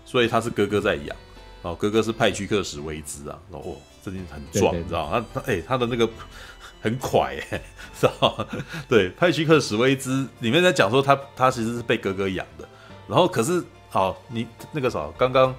[0.05, 1.17] 所以他是哥哥在养。
[1.63, 5.25] 哦，哥哥是派屈克史威兹啊，哦，真的很壮，你知道吗？
[5.33, 6.07] 他他哎，他的那个
[6.83, 7.63] 很快哎，
[7.99, 8.47] 知道
[8.87, 12.69] 对，派屈克史威兹里面在讲说他他其实是被哥哥养的，
[13.09, 15.55] 然后可是好，你那个啥，刚刚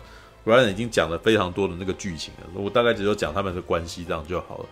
[0.45, 4.65] Ryan 已经讲了非常多的那个剧情了，我大概只有讲他们的关系这样就好了。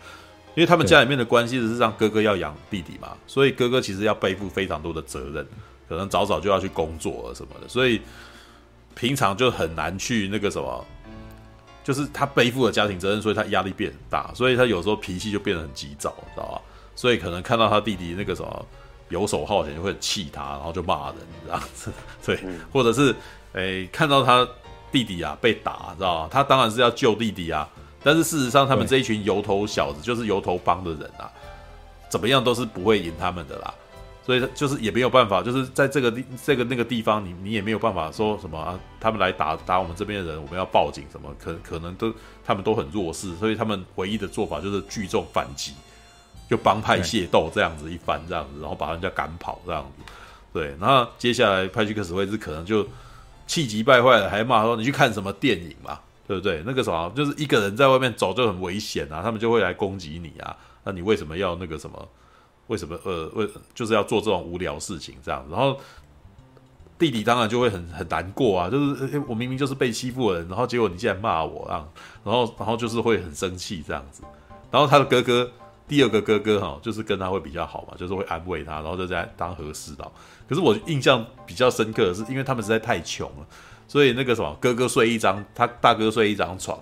[0.55, 5.47] 因为他们家里面的关系是让哥哥要养弟弟嘛，所以哥哥其实要背负非常多的责任，
[5.87, 8.01] 可能早早就要去工作了什么的，所以
[8.95, 10.85] 平常就很难去那个什么，
[11.83, 16.61] 就是他背负了家庭责任，所以他压力变很大，所以他有时候脾气就变得很急躁，知道吧？
[16.95, 18.65] 所以可能看到他弟弟那个什么
[19.09, 21.15] 游手好闲，就会气他，然后就骂人
[21.45, 21.91] 这样子，
[22.25, 22.39] 对，
[22.71, 23.15] 或者是
[23.53, 24.47] 诶看到他
[24.91, 26.29] 弟弟啊被打，知道吧？
[26.31, 27.67] 他当然是要救弟弟啊。
[28.03, 31.29] 但是事实上，他们这一群油头小子，就是油头帮的人啊，
[32.09, 33.73] 怎么样都是不会赢他们的啦。
[34.25, 41.33] 所以就是也没有办法，就是在这个地、这个那个地方，你你也没有办法说什么啊，他们来打打我们这边的人，我们要报警什么？
[41.41, 42.13] 可可能都
[42.45, 45.73] 他们都很弱势，所以他们唯一的做法就是聚众反击，
[46.49, 50.03] 就帮派械斗这样子一番，这样子，然后把人家赶跑这样子。
[50.53, 52.87] 对，然后接下来派去克史威兹可能就
[53.45, 56.63] 气急败坏了，还骂说你去看什么电影嘛，对不对？
[56.65, 62.07] 那个什么就是一个人在外面走就很危险啊，他们就会来攻击你啊，那你为什么要那个什么？
[62.67, 65.45] 为什么呃为就是要做这种无聊事情这样？
[65.51, 65.77] 然后
[66.97, 71.85] 弟弟当然就会很很难过啊，就是我明明就是被欺负的人，然后结果你竟然骂我啊，
[72.23, 74.23] 然后然后就是会很生气这样子，
[74.71, 75.51] 然后他的哥哥。
[75.87, 80.11] 第二个哥哥哈，就是跟他会比较好嘛，就是会安慰他，然后就在当和事佬。
[80.47, 83.45] 可是我印象比较深刻的是，因为他们实在太穷了，
[83.87, 86.77] 所以那个什么哥哥睡一张，他大哥睡一张床，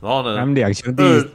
[0.00, 1.28] 然后呢，他们两兄弟二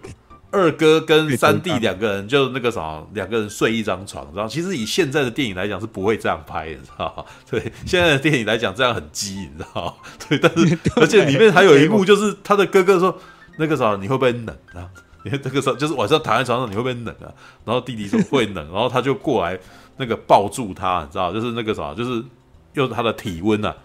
[0.51, 7.25] 二哥跟三弟两个人就那个什么两个人睡一张床，然后其实以现在的电影来讲是不会这样拍的，你知道吗？
[7.49, 9.93] 对，现在的电影来讲这样很鸡，你知道吗？
[10.27, 13.15] 对，但是 而且里面还有一幕就是他的哥哥说
[13.57, 14.89] 那个啥，你会不会冷啊？
[15.23, 17.27] 因为这个时候就是晚上躺在床上，你会不会冷啊？
[17.65, 19.59] 然后弟弟说会冷， 然后他就过来
[19.97, 22.23] 那个抱住他，你知道，就是那个啥，就是
[22.73, 23.75] 用他的体温啊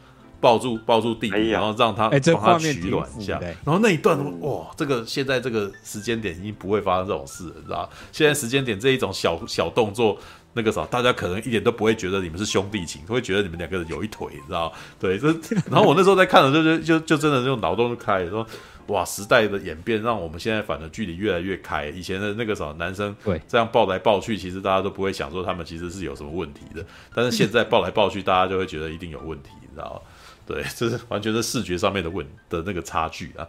[0.41, 3.41] 抱住抱住弟弟，然后让他帮他取暖一下。
[3.65, 7.91] 然后那一段哇，这个现在这个时间点已经不会发生这种事了，你知道？
[8.13, 10.17] 现在时间点这一种小小动作，
[10.53, 14.73] 那个啥，大家可能一点都不会觉得你们是兄弟情，会觉得你们两个人有一腿，你知道？
[15.01, 15.35] 对，这
[15.71, 18.47] 然后我那时候在看的时候，就就就真的这种脑洞就开了，说。
[18.89, 19.05] 哇！
[19.05, 21.87] 时代的演变让我们现在反而距离越来越开。
[21.89, 26.85] 以前的那个什么男生，对这样抱来抱去，其实大家都不会想说他们其实是有什么问题的。
[27.15, 30.01] 但是现在抱来抱去，大家就会觉得一定有问题，你知道吗？
[30.47, 33.49] 对，这是完全是视觉上面的问的那个差距啊。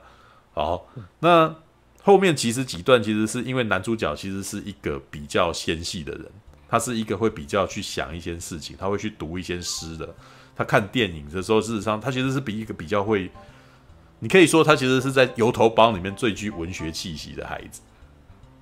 [0.54, 0.88] 好，
[1.19, 1.54] 那
[2.02, 6.26] 后面其实几段其实是因为男主角其实是一个比较纤细的人，
[6.69, 10.15] 他是一个会比较去想一些事情，他会去读一些诗的。
[10.56, 13.30] 他看电影的时候，事实上他其实是比一个比较会。
[14.19, 17.82] 你可以说他其实是在油头帮里面最具文学气息的孩子，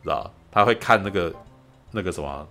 [0.04, 1.34] 知道他会看那个
[1.92, 2.46] 那个什么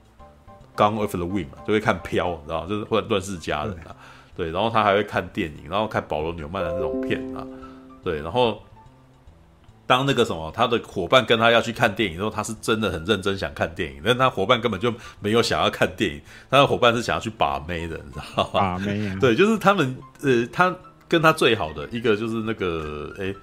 [0.81, 3.95] 《Gone with the Wind》嘛，就会看《飘》，知道就是乱《乱世佳人》啊，
[4.37, 7.45] 对，然后他还会看电影，然后看保罗纽曼的那种片啊，
[8.05, 8.63] 对，然后
[9.87, 18.51] 当那个什么他的伙伴跟他要去看电影的时候，他是真的很认真想看电影，但他伙伴根本就没有想要看电影，他的伙伴是想要去把妹的，你知道吗？
[18.53, 20.75] 把妹啊， 对，就是他们呃他。
[21.13, 23.35] 跟他最好的一个就是那个哎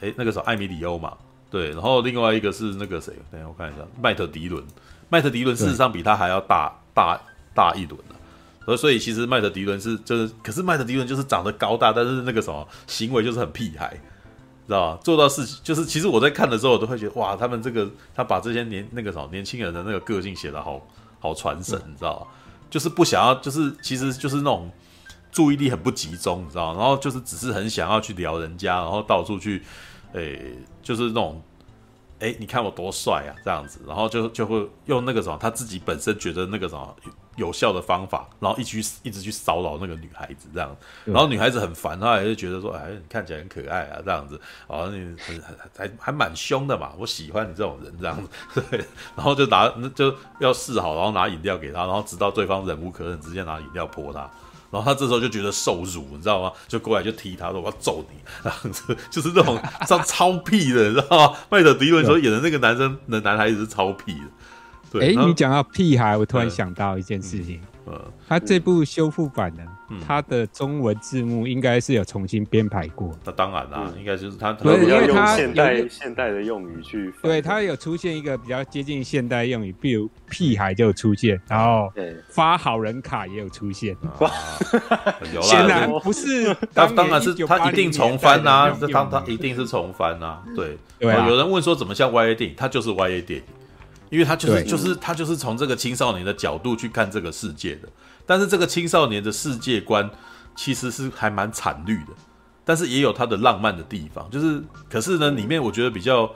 [0.00, 1.16] 哎那个时候艾米里欧嘛，
[1.48, 3.12] 对，然后另外一个是那个谁？
[3.30, 4.60] 等下我看一下，麦特迪伦。
[5.08, 7.20] 麦特迪伦事实上比他还要大大
[7.54, 8.16] 大一轮呢，
[8.64, 13.88] 所所以其实麦特迪伦是就是，可是麦特迪伦就是长得高大，但是那个什么行为就是很屁孩，
[14.66, 15.00] 知道吧？
[15.04, 20.84] 做到事情就是，其实我在看的时候，我都会觉得哇，他们这个他把这些年那个什么年轻人的那个个性写得好
[21.20, 22.26] 好传神，你知道吧？
[22.68, 24.68] 就是不想要，就是其实就是那种。
[25.38, 29.62] 注意力很不集中，你知道，然后就是只是很想要去撩人家，然后到处去，
[30.12, 31.40] 诶、欸，就是那种，
[32.18, 36.92] 诶、欸，你看我多帅啊，这样子，然后就就会用那个什么，他自己本身觉得那个什么
[37.36, 45.40] 有效的方法，然后一直一直去骚扰那个女孩子，这样，然后女孩子很烦，她也是觉得说，哎，你看起来很可爱啊，这样子，哦，你很
[45.76, 54.28] 还还蛮凶的嘛，我喜欢你这种人，这样子，对， 然后就拿就要示好，然后拿饮料给他，然后直到对方忍无可忍，直接拿饮料泼他。
[54.70, 56.52] 然后他这时候就觉得受辱，你知道吗？
[56.66, 58.68] 就过来就踢他说：“我要揍你！”然后
[59.10, 61.38] 就是这种超超屁的，你知道吗？
[61.50, 64.26] 麦特迪伦所演的那个男生的男孩子是超屁的。
[64.90, 67.60] 对，哎，你讲到屁孩，我突然想到一件事情。
[67.86, 69.62] 嗯，他这部修复版的，
[70.06, 73.10] 他的中文字幕应该是有重新编排过。
[73.24, 81.92] 那当然啦，应该就是他，因为他现代现代的用语去，对他有出现一个比较接近现代用语，比如屁孩就有出现，然后
[82.28, 83.96] 发好人卡也有出现。
[85.40, 90.42] 显然不是，他当然是他一定重翻啊，他他一定是重翻啊。
[90.54, 93.44] 对，有人问说怎么像 YA 电影，他就是 YA 电影。
[94.10, 97.86] 因为他就是就是他就是从这个青少年的角度去看这个世界的，
[98.28, 100.08] 但是这个青少年的世界观
[100.54, 102.12] 其实是还蛮惨绿的，
[102.62, 106.30] 但是也有它的浪漫的地方，就是可是呢，里面我觉得比较，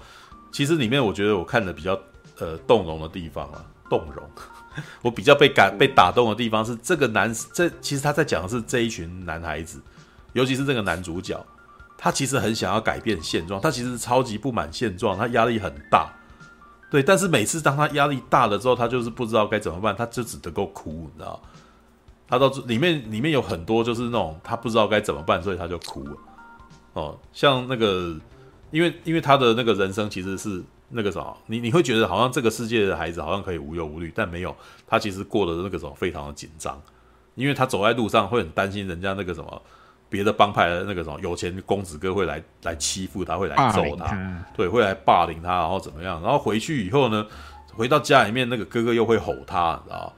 [0.50, 1.92] 其实里面我觉得我看的比较
[2.38, 4.26] 呃动容的地方啊，动容，
[5.02, 9.78] 我比较被感被打动的地方是这个男，这其实他在讲的是这一群男孩子，
[10.32, 11.44] 尤其是这个男主角，
[11.98, 16.10] 他其实很想要改变现状，他其实超级不满现状，他压力很大。
[16.90, 21.42] 对，但是每次当他压力大了之后，他就是不知道该怎么办，他就只能够哭，你知道？
[22.32, 26.16] 他到里面里面有很多就是那种他不知道该怎么办，所以他就哭了。
[26.94, 28.16] 哦，像那个，
[28.70, 36.80] 因为因为他的那个人生其实是那个什么，你你会觉得好像这个世界的孩子好像可以无忧无虑，但没有，他其实过的那个什么非常的紧张，
[37.34, 39.62] 因为他走在路上会很担心人家那个什么。
[40.08, 46.20] 别的帮派的那个什么有钱公子哥会来来欺负他，会来揍他，他对，会来霸凌他，然后怎么样？
[46.22, 47.26] 然后回去以后呢，
[47.74, 50.12] 回到家里面，那个哥哥又会吼他，你知道？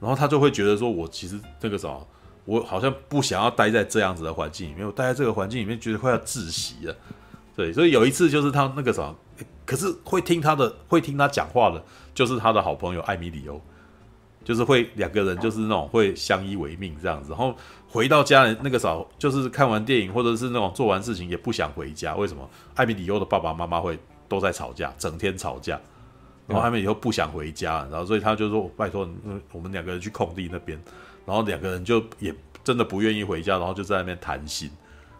[0.00, 2.06] 然后他就会觉得说，我其实那个什么，
[2.44, 6.94] 我好像不想要待在这样子的环境里面，我待在这个环境里面觉得快要窒息了。
[7.54, 9.16] 对，所以有一次就是他那个什么，
[9.64, 11.82] 可是会听他的，会听他讲话的，
[12.14, 13.58] 就是他的好朋友艾米里欧，
[14.44, 17.56] 就是会两个人就是那种会相依为命这样子，然后
[17.88, 22.46] 回到家里那个时候，就是看完电影或者是那种做完事情也不想回家，为什么？
[22.74, 25.80] 艾米里欧的爸爸妈妈会都在吵架，整天吵架，
[26.46, 29.08] 然后他们以后不想回家，然后所以他就说拜托，
[29.52, 30.80] 我们两个人去空地那边。
[31.24, 32.32] 然后两个人就也
[32.62, 34.70] 真的不愿意回家，然后就在那边谈心，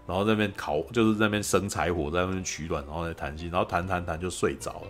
[0.07, 4.87] 然后在那边烤，就是在那边生柴火，在那边取暖，然后在谈心，然后谈谈谈就睡着了。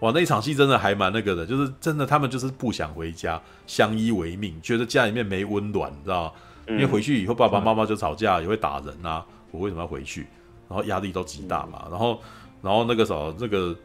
[0.00, 6.32] 哇，那场戏真的还蛮那个的，就是真的他们就是不想回家，相依为命，觉得家里面没温暖，你知道吗？
[6.68, 9.24] 因为回去以后爸爸妈妈就吵架，也会打人啊。
[9.50, 10.26] 我为什么要回去？
[10.68, 11.86] 然后压力都极大嘛。
[11.90, 12.20] 然后，
[12.62, 13.76] 然后那个时候，那个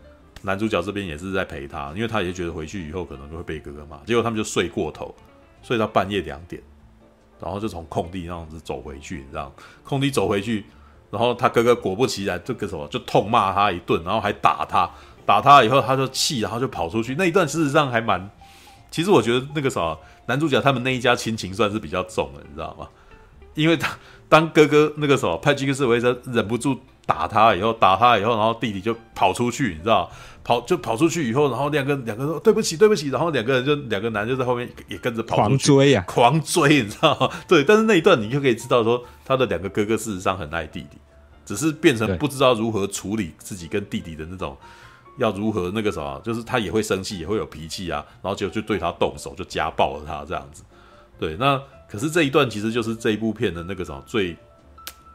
[0.41, 3.97] 男主角这边也是在陪他，因为他也觉得回去以后可能就会被哥哥骂。
[4.05, 5.13] 结果他们就睡过头。
[5.63, 6.61] 睡到半夜两点，
[7.41, 9.51] 然后就从空地那样子走回去，你知道？
[9.83, 10.63] 空地走回去，
[11.11, 14.89] 然后他哥哥果不其然，这个什么就痛骂他一顿，然后还打他，
[15.25, 17.15] 打他以后他就气，然后就跑出去。
[17.15, 18.29] 那一段事实上还蛮，
[18.89, 22.87] 其实我觉得那个什么，男主角他们那一家亲情算是比较重的，你知道吗？
[23.55, 23.97] 因为他
[24.29, 30.11] 当哥哥那个什么派金斯维泽忍不住打他以后，打他以后，然后弟弟就跑出去，你知道？
[30.43, 37.29] 跑就跑出去以后，然后两个两个说对不起对不起，然后两个人就两个男就在后面也跟着跑出去，狂追呀、啊，狂追，你知道吗？
[37.47, 40.97] 对，但是那一段你就可以知道说，他的两个哥哥事实上很爱弟弟，
[41.45, 44.55] 只是变成不知道如何处理自己跟弟弟的那种，
[45.17, 50.63] 要如何那个什么，就是他也会生气，也会有脾气啊，然后就就对他动手，就家暴了他这样子。
[51.19, 54.33] 对，那可是这一段其实就是这一部片的那个什么最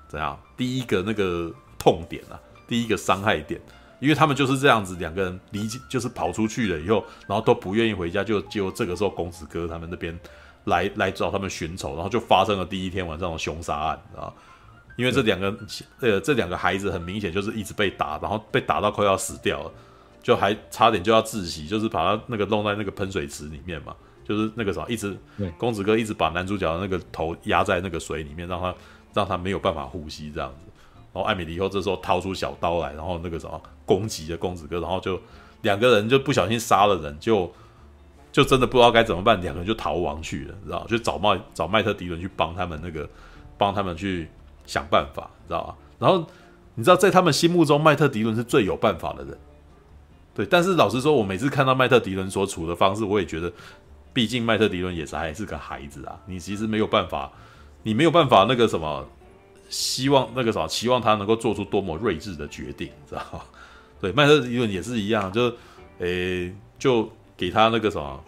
[0.08, 1.50] 怎样第一个那个
[1.82, 3.60] 痛点啊，第一个伤害点。
[3.98, 10.18] 因为他们就是这样子，两个人离就是跑出去了以后，然后都不愿意回家，就就这个时候公子哥他们那边
[10.64, 14.32] 来来找他们寻仇，然后就发生了第一天晚上的凶杀案啊。
[14.96, 15.56] 因为这两个
[16.00, 19.72] 呃这两个孩子很明显就是一直被打，然后被打到快要死掉了，
[20.20, 25.16] 就还差点就要窒息，就是把他那个弄在那个喷水池里面嘛，就是那个啥，一直
[25.56, 28.74] 公子哥一直把男主角的那个头压在那个水里面，让他
[29.14, 30.66] 让他没有办法呼吸这样子。
[31.14, 35.20] 然后艾米丽后这时候掏出小刀来，然后那个什么攻击了公子哥，然后就
[35.60, 37.52] 两个人就不小心杀了人，就
[38.32, 40.86] 就真的不知道该怎么办，两个人就逃亡去了，知道？
[40.86, 43.06] 就找麦找麦特迪伦去帮他们那个
[43.58, 44.28] 帮他们去
[44.64, 45.76] 想办法，知道吧？
[45.98, 46.24] 然后
[46.76, 49.38] 你知道在他们心目中麦特迪伦是最有办法的人，
[50.34, 50.46] 对。
[50.46, 53.52] 但是老实说，我每次看到麦特迪伦所处的方式，我也觉得，
[54.14, 57.30] 毕竟麦特迪伦也是还是个孩子啊，你其实没有办法，
[57.82, 59.06] 你没有办法那个什么。
[59.72, 63.40] 希望那个啥，期望他能够做出多么睿智的决定，知道吗？
[63.98, 65.50] 对，麦特理论也是一样，就，
[65.98, 68.22] 诶、就给他那个什么，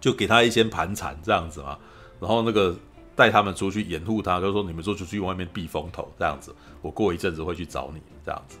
[0.00, 1.76] 就给他一些盘缠这样子嘛，
[2.20, 2.76] 然后那个
[3.16, 8.56] 带他们出去掩护他，就说你们说出去外面避风头这样子，我过一阵子会去找你这样子。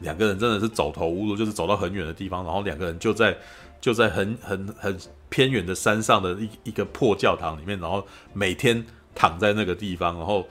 [0.00, 3.38] 两个人真的是走投无路，就是走到很远的地方，然后两个人就在
[3.80, 4.98] 就在很很很
[5.28, 10.44] 偏远的山上的一一个破教堂里面，然后每天躺在那个地方，然后。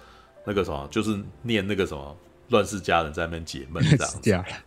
[0.45, 2.15] 那个什么，就是念那个什么
[2.49, 4.19] 乱世佳人在那边解闷这样子，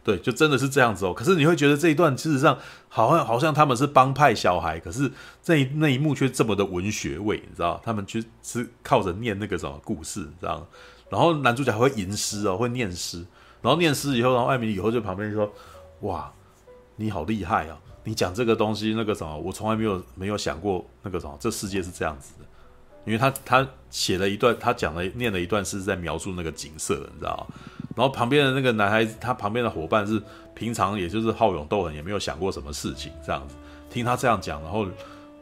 [0.02, 1.12] 对，就真的是这样子哦。
[1.12, 2.58] 可是你会觉得这一段事实上
[2.88, 5.10] 好像好像他们是帮派小孩，可是
[5.42, 7.80] 这一那一幕却这么的文学味，你知道？
[7.84, 10.66] 他们就是靠着念那个什么故事，你知道？
[11.08, 13.24] 然后男主角还会吟诗哦，会念诗，
[13.62, 15.48] 然后念诗以后，然后艾米以后就旁边说
[16.02, 16.32] ：“哇，
[16.96, 17.78] 你好厉害啊！
[18.02, 22.35] 你讲这个东西，那个什么，我从来没有没有想过那个什么，这世界是这样子的。”
[23.06, 27.46] 因为他他写了一段，他讲了念了一段诗，在描述那个景色，你知道？
[27.94, 30.20] 然后旁边的那个男孩子，他旁边的伙伴是
[30.54, 33.54] 平常也就是好勇斗狠，也没有想过什么事情，这样子
[33.88, 34.86] 听他这样讲，然后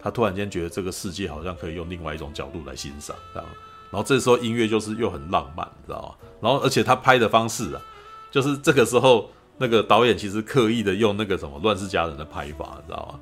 [0.01, 3.49] 他突然间觉得这个世界好像可以用另外一种角度来欣赏，这样。
[3.91, 6.29] 然后这时候音乐就是又很浪漫，你知道吗？
[6.41, 7.83] 然后而且他拍的方式啊，
[8.31, 13.21] 就是这个时候那个导演其实刻意的用那个什么乱世佳人的拍法，你知道吗？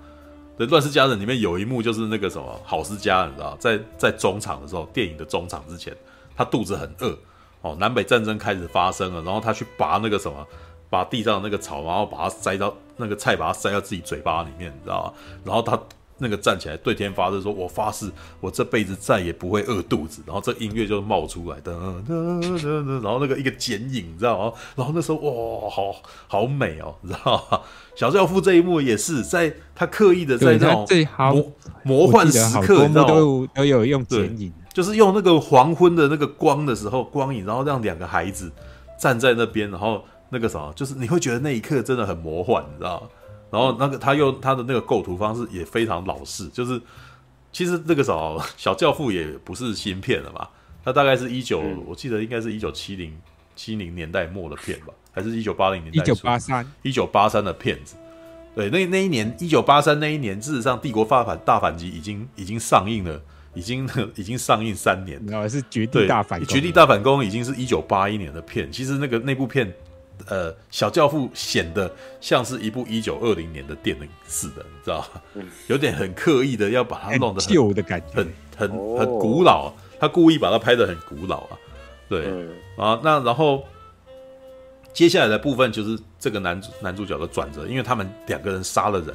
[0.71, 5.97] 《乱世佳人》里面有一幕就是那个什么郝思嘉，你知道，在在中场的时候，电影的中场之前，
[6.37, 7.17] 他肚子很饿
[7.61, 10.47] 哦，南北战争开始发生了，然后他去拔那个什么，
[10.91, 15.15] 拔地上的那个草，然后把它塞到那个菜，把它塞到自己嘴巴里面，你知道？
[15.45, 15.81] 然后他。
[16.23, 18.09] 那个站起来对天发誓说：“我发誓，
[18.41, 24.53] 我这辈子再也不会饿肚子。”然后这音乐就冒出来，噔噔噔噔，然后那个一个剪影，你知道吗？
[24.77, 25.95] 然后那时候哇，好
[26.29, 27.61] 好美哦，你知道吗？
[27.97, 30.87] 小教父这一幕也是在他刻意的在那种
[31.33, 31.53] 魔
[31.83, 33.09] 魔幻时刻，你知道吗？
[33.09, 38.51] 都都有用剪影，就是用那个黄昏的那个光的时候光影，然后让两个孩子
[38.99, 43.09] 站在那边，然后那个什么，就是你会觉得那一刻真的很魔幻，你知道吗？
[43.53, 46.81] 然后那个他用他的那个构图方式也非常老式，就是
[47.53, 50.49] 其实那个时候小教父也不是新片了嘛，
[50.83, 53.15] 他大概是一九、嗯，我记得应该是一九七零
[53.55, 56.03] 七零年代末的片吧，还是一九八零年代？
[56.03, 57.95] 一九八三，一九八三的片子。
[58.55, 63.21] 对，那那一年一九八三那一年，事实上帝国发反大反击已经已经上映了，
[63.53, 63.87] 已经
[64.17, 65.23] 已经上映三年。
[65.27, 69.71] 然后是绝地大反攻绝地大反攻已经是一九八一年的片，其实那个那部片。
[70.29, 75.43] 呃，小教父显得像是一部一九二零年的电影似的，你知道吗？
[75.69, 79.73] 有点很刻意的要把它弄得很旧的感觉，很很很古老。
[80.01, 81.59] 他故意把它拍得很古老啊。
[82.09, 82.27] 对
[82.77, 83.65] 啊，那然后
[84.93, 89.15] 接下来的部分就是这个男主男主角的转折，因为他们两个人杀了人，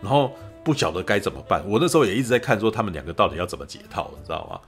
[0.00, 0.32] 然后
[0.64, 1.62] 不晓得该怎么办。
[1.68, 4.58] 我那时候也一直在看，说他们两个到底要怎么解套，你知道吗？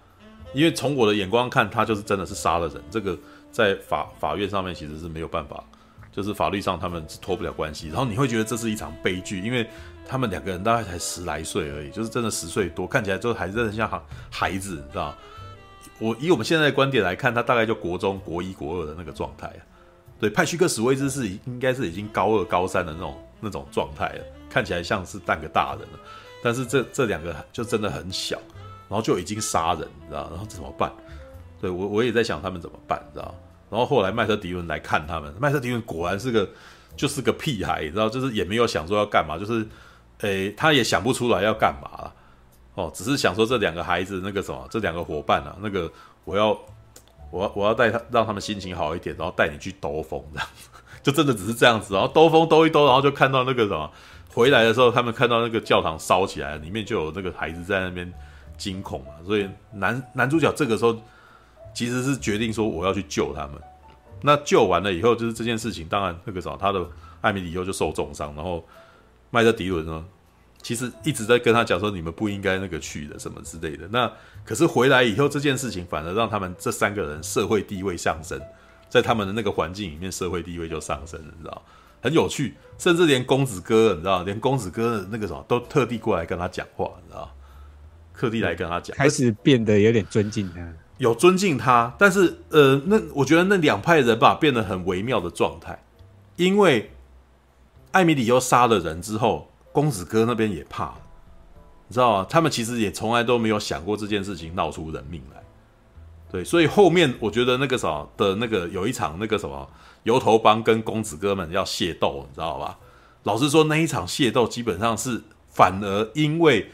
[0.53, 3.19] 因为从我的眼光看，他就是真的是杀了人，这个
[3.55, 5.63] 在法法院上面其实是没有办法。
[6.11, 9.69] 就是法律上他们是脱不了关系，然后你会觉得这是一场悲剧，因为
[10.07, 14.01] 他们两个人大概才十来岁而已，就是真的十岁多，看起来就还是很像孩
[14.31, 15.13] 孩子，你知道？
[15.99, 19.53] 我以我们现在的观点来看，他大概就国中国一国二的那个状态。
[20.21, 25.99] 对，派屈克史威兹是应该是已经高二高三的那种那种状态了，看起来像是半个大人了。
[26.45, 28.37] 但是这这两个就真的很小，
[28.89, 30.29] 然后就已经杀人，你知道？
[30.31, 30.93] 然后怎么办？
[31.65, 33.35] 对，我我也在想他们怎么办，你知道？
[33.71, 36.47] 然后后来麦特迪伦来看他们，麦特迪伦果然是个
[36.95, 39.67] 就是个屁孩，你知道，就是也没有想说要干嘛，就是，
[40.19, 42.15] 诶，他也想不出来要干嘛了，
[42.75, 45.91] 哦，只是想说这两个孩子那个什么，这两个伙伴啊，那个
[46.27, 46.51] 我要
[47.31, 50.49] 我要我要带他让他们心情好一点，然后带你去兜风这样，
[51.03, 53.91] 就真的只是这样子，然后兜风兜一兜，然后就看到那个什么，
[54.35, 58.13] 回来的时候他们看到那个教堂烧起来，里面就有那个孩子在那边
[58.59, 60.95] 惊恐嘛，所以男男主角这个时候。
[61.75, 63.61] 其实是决定说我要去救他们，
[64.23, 66.89] 那救完了以后，就是这件事情，当然那个啥，他的
[67.21, 68.65] 艾米里欧就受重伤，然后
[69.31, 70.05] 麦德迪伦呢，
[70.63, 73.89] 其实一直在跟他讲说，你们不应该那个去的什么之类的。
[73.89, 74.11] 那
[74.45, 78.41] 可是回来以后，这件事情反而让他们这三个人社会地位上升，
[78.89, 81.63] 在他们的那个环境里面，社会地位就上升了，你知道，
[82.01, 87.35] 很有趣，甚至连公子哥，你知道，连公子哥的那个什么都特地过来跟他讲话，你知道，
[88.15, 90.73] 特地来跟他讲，开始变得有点尊敬他。
[90.99, 95.83] 有尊敬他，但是呃，那我觉得那两派人吧变得很微妙的状态，
[96.37, 96.93] 因为
[97.91, 100.97] 艾米里又杀了人之后，公子哥那边也怕了，
[101.89, 102.27] 你知道吗？
[102.31, 105.43] 他们其实也从来都没有想过这件事情闹出人命来，
[106.31, 109.69] 对，所以后面我觉得那个什么的那个有一场那个什么
[110.05, 112.79] 油头帮跟公子哥们要械斗，你知道吧？
[113.25, 116.71] 老实说，那一场械斗基本上是反而因为。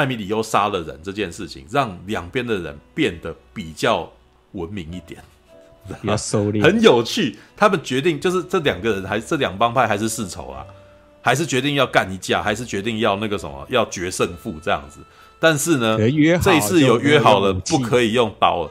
[0.00, 4.10] 艾米里又杀了人这件事情，让两边的人变得比较
[4.52, 5.22] 文明一点，
[6.00, 7.38] 比较 收敛，很有趣。
[7.54, 10.64] 他们决定就是这两个人还这两帮派还是世仇啊，
[11.20, 15.00] 还是决定要干一架，还是决定要那个什么要决胜负这样子。
[15.38, 15.98] 但是呢，
[16.42, 18.70] 这一次有约好了不可以用刀了。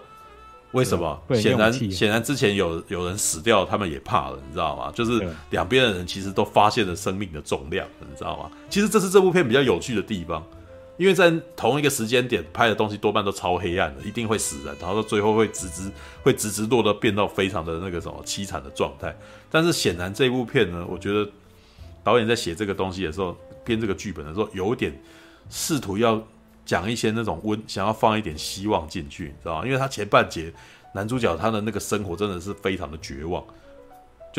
[0.72, 1.20] 为什么？
[1.34, 4.92] 显然显然之前有有人死掉，他们也怕了，你知道吗？
[4.94, 8.52] 就是两边的人其实都发现了生命的重量，你知道吗？
[8.70, 10.44] 其实这是这部片比较有趣的地方。
[11.00, 15.90] 因为在同一个时间点拍的东西多半都超黑暗的，一定会死人，然后到最后会直直
[16.22, 19.18] 会直直落的变到非常的那个什么凄惨的状态。
[19.50, 21.32] 但是显然这部片呢，我觉得
[22.04, 23.34] 导演在写这个东西的时候，
[23.64, 24.94] 编这个剧本的时候，有点
[25.50, 26.22] 试图要
[26.66, 29.66] 讲一些那种温，想要放一点希望进去，你知道吗？
[29.66, 30.52] 因为他前半节
[30.94, 33.42] 男主角他的那个生活真的是非常的绝望。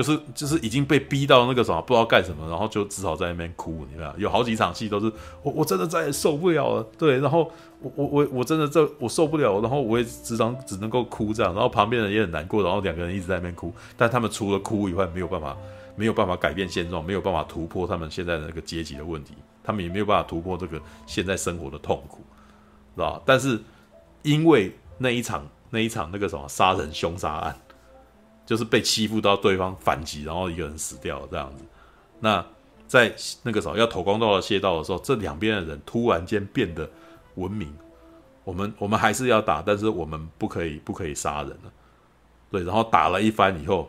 [0.00, 15.54] 就是就是已经被逼到那个什么不知道干什么，然后就只好在那边哭，你知道，有好几场戏都是我我真的再也受不了了，对，然后我我我我真的这我受不了，然后我也只能只能够哭这样，然后旁边人也很难过，然后两个人一直在那边哭，但他们除了哭以外没有办法
[15.96, 22.22] 没有办法改变现状，没有办法突破他们现在的那个阶级的问题，他们也没有办法突破这个现在生活的痛苦，
[22.96, 23.22] 知道吧？
[23.26, 23.60] 但是
[24.22, 27.54] 因为那一场那一场那个什么杀人凶杀案。
[28.50, 31.64] 就是被欺负到对方反击，然后一个人死掉这样子。
[32.18, 32.44] 那
[32.88, 36.90] 在那个时候要投光道的械道的时候，这两边的人突然间变得
[37.36, 37.72] 文明。
[38.42, 41.72] 我们我们还是要打，但是我们不可以不可以杀人了。
[42.50, 43.88] 对，然后打了一番以后，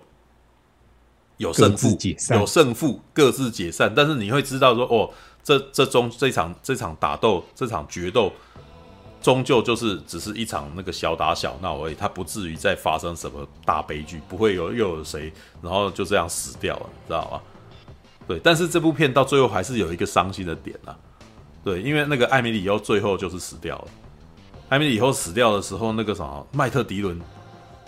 [1.38, 1.98] 有胜负，
[2.30, 3.92] 有胜负，各自解散。
[3.96, 8.32] 但是你会知道说，哦，这这中这场这场打斗，这场决斗。
[9.22, 17.42] 终究就是只是一场那个小打小闹而已，他不至于再发生什么大悲剧，不会有又有谁然后就这样死掉了，知道吗？
[18.28, 20.98] 对，但是这部片到最后还是有一个伤心的点啊，
[21.64, 23.88] 对，因为那个艾米里欧最后就是死掉了。
[24.70, 27.20] 艾米里欧死掉的时候，那个什么麦特迪伦，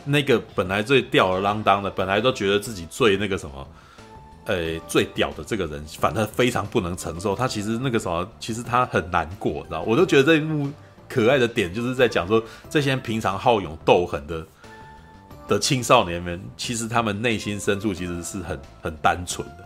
[0.05, 3.67] 那个本来最吊儿郎当的，本来都觉得自己最那个什么，
[4.45, 7.35] 呃，最屌的这个人，反而非常不能承受。
[7.35, 9.81] 他其实那个什么，其实他很难过，知道？
[9.83, 10.69] 我都觉得这一幕。
[11.13, 14.45] 可爱的点，就是在讲说这些平常好勇斗狠的
[15.47, 19.63] 的青少年们，其实他们内心深处其实是很很单纯的。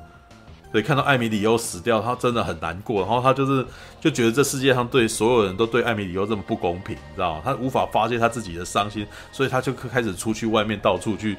[0.69, 3.01] 所以看到艾米里欧死掉，他真的很难过。
[3.01, 3.65] 然后他就是
[4.01, 7.41] 就觉得这世界上对所有人都对艾米里欧这么不公平，你知道吗？
[7.45, 11.37] 他无法发泄他自己的伤心，所以他就开始出去外面到处去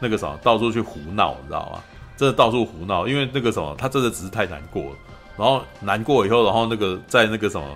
[0.00, 1.82] 那个什么，到处去胡闹，你知道吗？
[2.16, 4.96] 真的到处胡闹，因为那个什么，他真的只是太难过了。
[5.36, 7.66] 然后难过以后，然后那个在那个什么，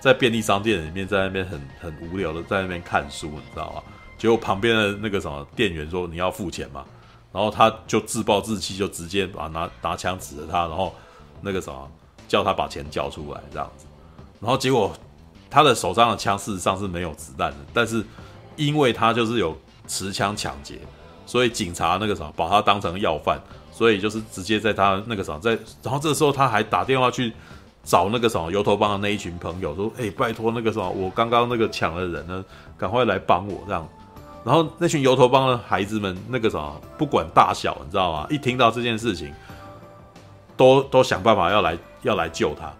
[0.00, 3.82] 在便利商店里面，在那边很很无聊的在那边看书，你知道吗？
[4.16, 6.84] 结果旁边的那个什么店员说：“你要付钱嘛。”
[7.32, 10.94] 然后他就自暴自弃，就直接把拿拿枪指着他，然后
[11.40, 11.88] 那个什么
[12.26, 13.86] 叫他把钱交出来这样子。
[14.40, 14.92] 然后结果
[15.50, 18.04] 他的手上的枪事实上是没有子弹的，但是
[18.56, 20.80] 因为他就是有持枪抢劫，
[21.26, 23.40] 所以警察那个什么把他当成要犯，
[23.70, 25.50] 所以就是直接在他那个什么在，
[25.82, 27.32] 然后这时候他还打电话去
[27.84, 32.44] 找那个什么油头帮的那一群朋友说：“哎，拜托那个什么，我刚刚那个抢的人呢，
[32.76, 33.88] 赶快来帮我这样。”
[34.44, 38.26] 然后那群油头帮的孩子们，那个什么，不管大小，你知道吗？
[38.30, 39.32] 一听到这件事情，
[40.56, 42.72] 都都想办法要来要来救他，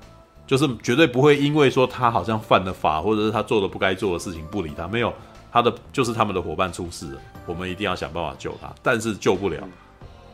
[0.46, 4.88] 就是绝对不会因为说他好像犯了法，或者是他做了不该做的事情不理他。
[4.88, 5.12] 没有，
[5.53, 8.72] 他的就是他们的伙伴出事了，我们一定要想办法救他。
[8.82, 9.59] 但是救不了，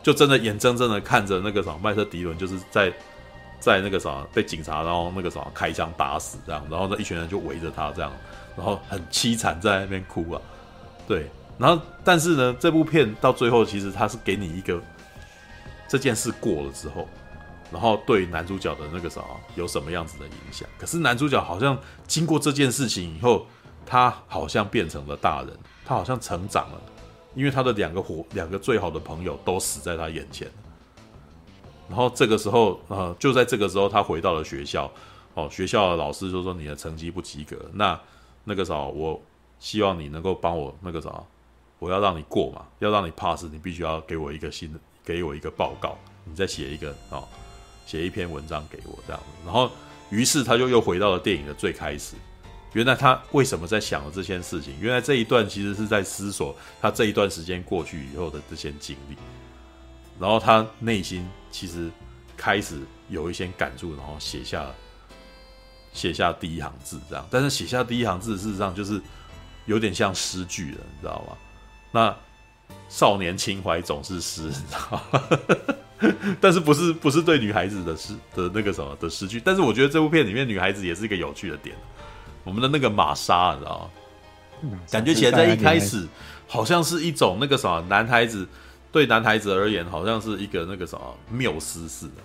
[0.02, 2.92] 就真的眼睁睁的看着那个什么麦特迪伦就是在
[3.64, 8.12] 在那个啥被警察然后那个啥开枪打死这样，然后那一群人就围着他这样，
[8.54, 10.40] 然后很凄惨在那边哭啊。
[11.08, 14.78] 对，然后但是呢，这部片到最后其实他是给你一个
[15.88, 17.08] 这件事过了之后，
[17.72, 19.22] 然后对男主角的那个啥
[19.54, 20.68] 有什么样子的影响？
[20.78, 23.46] 可是男主角好像经过这件事情以后，
[23.86, 25.50] 他好像变成了大人，
[25.86, 26.78] 他好像成长了，
[27.34, 30.46] 因为他的两个伙两个最好的朋友都死在他眼前。
[31.88, 34.90] 然后这个时候，呃，就在这个时候，他回到了学校，
[35.34, 38.00] 哦，学校的老师就说你的成绩不及格，那
[38.44, 39.20] 那个啥我。
[39.60, 41.10] 希望你能够帮我那个啥，
[41.78, 47.24] 我要让你过嘛，要让你 pass，你必须要给我一个新的，给我一个报告，你再写一个啊，
[47.86, 49.22] 写一篇文章给我这样。
[49.42, 49.70] 然后，
[50.10, 52.14] 于是他就又回到了电影的最开始。
[52.74, 54.74] 原来他为什么在想这件事情？
[54.78, 59.16] 原来这一段其实是在思索他这一段时间过去以后的这些经历。
[60.18, 61.90] 然后他内心其实
[62.36, 64.66] 开始有一些感触，然后写下
[65.92, 67.26] 写下第一行字这样。
[67.30, 69.00] 但是写下第一行字，事实上就是。
[69.66, 71.34] 有点像诗句了，你知道吗？
[71.90, 72.14] 那
[72.90, 75.22] 少年情怀总是诗， 你知道吗？
[76.38, 79.40] 但是不是不是对女孩子的诗的那个什么的诗句？
[79.40, 81.74] 但是我觉得这部片里面女孩子也是一个有趣的点。
[82.44, 83.90] 我们的那个玛莎，你知道
[84.60, 84.78] 吗？
[84.90, 86.06] 感觉起来在一开始
[86.46, 88.46] 好像是一种那个什么男孩子
[88.94, 92.22] 对男孩子而言，好像是一个那个什么缪斯似的。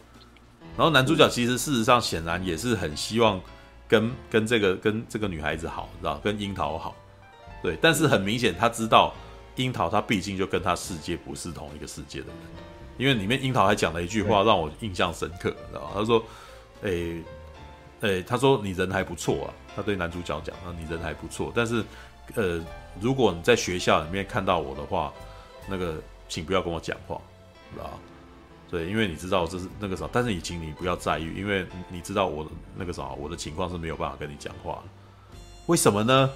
[0.78, 3.42] 然后男主角其实事实上显然也是很希望
[3.88, 6.96] 跟跟这个跟这个女孩子好，知道，跟樱桃好。
[7.64, 9.12] 对，但是很明显，他知道
[9.56, 12.36] 樱桃，他毕竟就跟他世界不是同一个世界的人，
[13.00, 15.92] 因为里面樱桃还讲了一句话让我印象深刻，知道吧？
[15.96, 16.24] 他说
[16.84, 17.24] ：“诶，
[18.02, 21.84] 诶，他说你人还不错啊。”他对男主角讲：“啊，你人还不错，但是，
[22.36, 22.64] 呃，
[23.02, 25.12] 如果你在学校里面看到我的话，
[25.68, 25.96] 那个
[26.30, 27.20] 请不要跟我讲话，
[27.74, 27.92] 知道吧？
[28.70, 34.82] 对，因为你知道这是那个啥，但是你请你不要在意，因为你知道我那个啥，我的情况是没有办法跟你讲话，
[35.66, 36.30] 为什么呢？”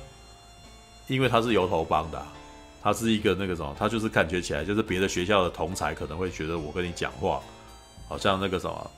[1.08, 2.26] 因为他是油头帮的，
[2.82, 7.42] 他是一个那个什么，他就是感觉起来就是别的学校的同才可能会觉得我跟你讲话，
[8.08, 8.92] 好像那个什么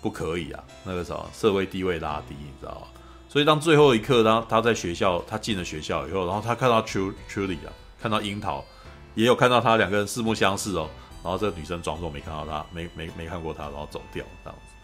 [0.00, 2.86] 不可以啊，那个什么社会地位拉低，你知道吗？
[3.28, 8.64] 所以当最后一刻，当他在学校，他进了学校以后，然后他看到 Truly 啊，看到樱桃，
[9.20, 10.88] 也有看到他两个人四目相视哦，
[11.22, 14.74] 然后这个女生装作没看到他，没没没看过他，然后走掉这样子，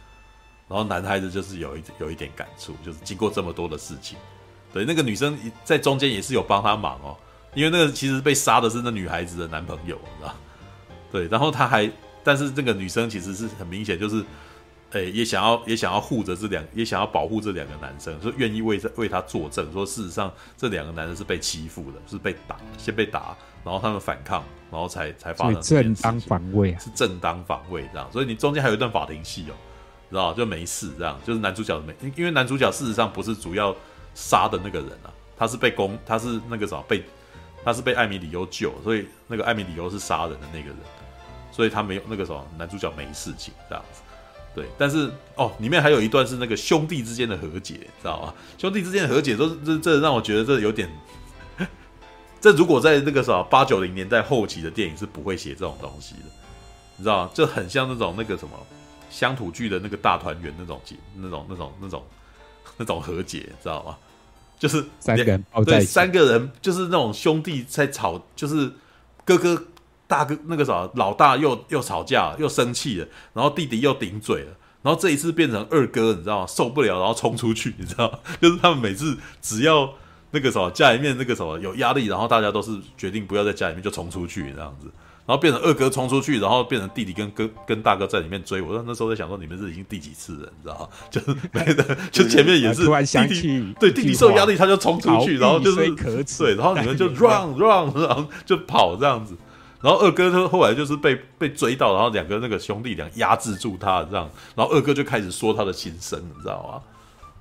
[0.68, 4.18] 然后男孩子就是有一有一点感触，就是经过这么多的事情。
[4.72, 7.16] 对，那个女生在中间也是有帮他忙哦，
[7.54, 10.34] 因为那个其实被杀的是那女孩子的男朋友，你知道？
[11.10, 11.90] 对，然后他还，
[12.22, 14.22] 但是这个女生其实是很明显就是，
[14.92, 29.54] 诶，也想要也想要护着这两，也想要保护这两个男生，说愿意为这为他作证，说事实上这两个男生是被欺负的，是被打，先被打，然后他们反抗，然后才才发生正当防卫啊，是正当防卫这样，所以你中间还有一段法庭戏哦，
[30.10, 30.32] 知道？
[30.32, 33.74] 就没事这样，就是男主角没，因为男主角事实上不是主要。
[34.18, 37.04] 杀的那个人啊，他是被攻，他是那个什么被，
[37.62, 40.78] 他是被艾米里欧救，所以那个艾米里欧是杀人的那个人，
[41.52, 44.00] 所以他没有那个什么男主角没事情这样子，
[44.56, 48.34] 对，但是哦，里面还有一段是那个兄弟之间的和解，知道吗？
[48.58, 50.90] 兄弟之间的和解都是这这让我觉得这有点，
[52.40, 56.22] 这如果在那个什么八九零年代后期的电影是不会写这种东西的，
[56.96, 57.30] 你知道吗？
[57.32, 58.54] 就很像那种那个什么
[59.10, 62.02] 乡土剧的那个大团圆那种结那种那种那种。
[62.78, 63.96] 那种和解，知道吗？
[64.58, 68.70] 就是三个人对，三个人就是那种兄弟在吵，就是
[69.24, 69.64] 哥哥
[70.06, 74.52] 大哥那个啥老大又又吵架又生气了，然后弟弟又顶嘴了，
[74.82, 76.46] 然后这一次变成二哥，你知道吗？
[76.46, 78.18] 受不了，然后冲出去，你知道吗？
[78.40, 79.92] 就是他们每次只要
[80.30, 84.88] 那个什么家里面那个什么有压力，然后大家都是决定不要在家里面就冲出去这样子。
[85.26, 88.80] 然后变成二哥冲出去，然后变成弟弟跟哥跟大哥在里面追我。
[88.86, 90.88] 那时候在想说，你们是已经第几次了，你知道吗？
[91.10, 92.84] 就是没的， 就前面也是。
[92.84, 95.92] 突然想起，对弟弟受压力，他就冲出去，然后就是
[96.38, 99.36] 对，然后你们就 run run，然后就跑这样子。
[99.86, 106.82] 然后二哥他后来就是被被追到，然后两个那个兄弟俩压制住他这样，然后二哥就开始说他的心声，你知道吗？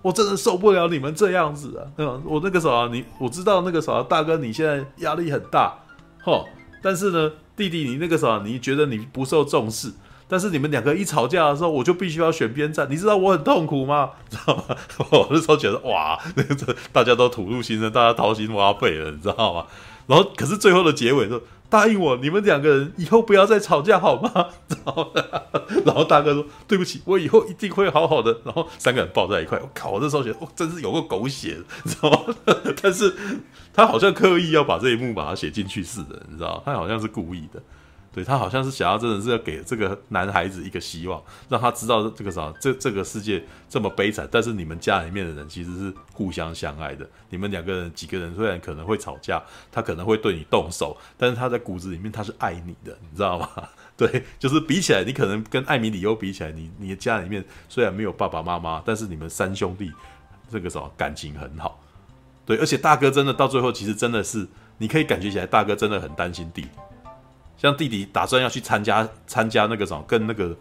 [0.04, 1.82] 我真的受不了你们这样子啊！
[1.98, 5.74] 嗯，我那个时候啊，你我知道那个时候大哥你现在压力很大，
[6.22, 6.46] 吼，
[6.84, 7.32] 但是呢。
[7.58, 9.90] 弟弟，你那个时候你觉得你不受重视，
[10.28, 12.86] 但是你们两个一吵架的时候，我就必须要选边站。
[12.92, 14.10] 你知道我很痛苦吗？
[14.30, 14.64] 知道吗？
[15.10, 19.66] 我那时候觉得哇，那个大家都吐露心声，大家掏心挖肺了，你知道吗？
[20.06, 21.42] 然后可是最后的结尾说。
[21.70, 24.32] 答应我，你们两个人以后不要再吵架好吗？
[24.86, 25.12] 然后，
[25.86, 29.92] 然后大哥说：“对不起，我以后一定会好好的。”然后三个人抱在一块，我靠！
[29.92, 32.36] 我那时候觉得，我真是有个狗血，你知道吗？
[32.82, 33.14] 但是
[33.74, 36.62] 他好像刻意要把这一幕把它写进去似的，你知道？
[36.66, 37.62] 他好像是故意的。
[38.16, 47.06] 对，他好像是想要真的是要给这个男孩子一个希望，让他知道这个啥，这这个世界这么悲惨，但是你们家里面的人其实是互相相爱的。
[47.30, 53.50] 你们两个人几个人虽然可能会吵架，他可能会对你动手，但是他在骨子里面他是爱你的，你知道吗？
[53.98, 59.92] 对，就是比起来，你可能跟艾米里欧比起来，你你的家里面虽然没有爸爸妈妈，但是你们三兄弟
[60.50, 61.84] 这个什么感情很好。
[62.46, 64.48] 对，而且大哥真的到最后其实真的是
[64.78, 66.70] 你可以感觉起来，大哥真的很担心弟弟。
[67.66, 70.56] 像弟弟打算要去参加参加那个什么，跟那个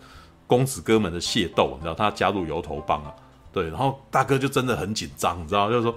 [0.46, 3.12] 公子哥们的械斗，你知道他加入油头帮啊，
[3.52, 5.94] 对，然后大哥就真的很紧张，你知道，就是说。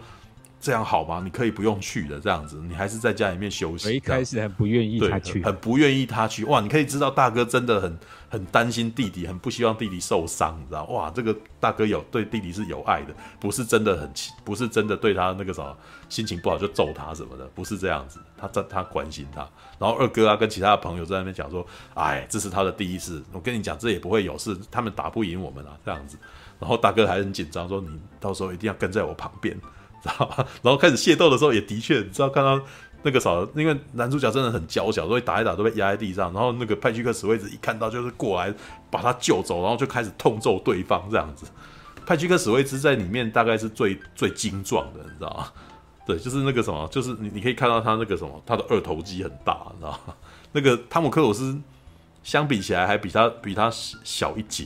[0.59, 1.21] 这样好吗？
[1.23, 3.87] 你可以不用去的，这样子，你还是在家里面休息。
[3.87, 6.43] 我一开始很不愿意他去，很不愿意他去。
[6.45, 7.95] 哇，你可以知道大哥真的很
[8.29, 10.83] 很担心弟弟，很不希望弟弟受伤，你知道？
[10.85, 14.11] 哇，这个大哥有对弟弟是有爱的，不是真的很，
[14.43, 15.77] 不是真的对他那个什么
[16.09, 18.19] 心情不好就揍他什么的，不是这样子。
[18.37, 19.47] 他在他关心他。
[19.79, 26.17] 然后二哥啊跟其他的朋友在那边讲说，哎，这是他的第一次，我跟你讲，这也不会有事，他们打不赢我们啊，这样子。
[26.59, 27.87] 然后大哥还很紧张，说你
[28.19, 29.57] 到时候一定要跟在我旁边。
[29.99, 30.45] 知道吧？
[30.61, 32.61] 然后开始械斗的时候，也的确，你知道看到
[33.03, 36.33] 那个啥，因为男主角真的很娇小，所以打一打都被压在地上。
[36.33, 38.53] 然后那个派屈克史威兹一看到，就是过来
[38.89, 41.45] 把他救走，然后就开始痛揍对方这样子。
[42.05, 45.47] 派屈克史威兹在里面大概是最最精壮的，你知道吗？
[46.05, 50.13] 对，就是那个什么，就是你你可以看到他那个什么，他的二头肌很大，你知道吗？
[50.53, 51.59] 那个汤姆克鲁斯
[52.23, 54.65] 相比起来还比他比他小一截，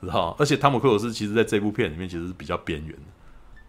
[0.00, 0.36] 知道吗？
[0.38, 3.02] 而且汤姆克鲁斯其实在这部片里面其实是比较边缘的。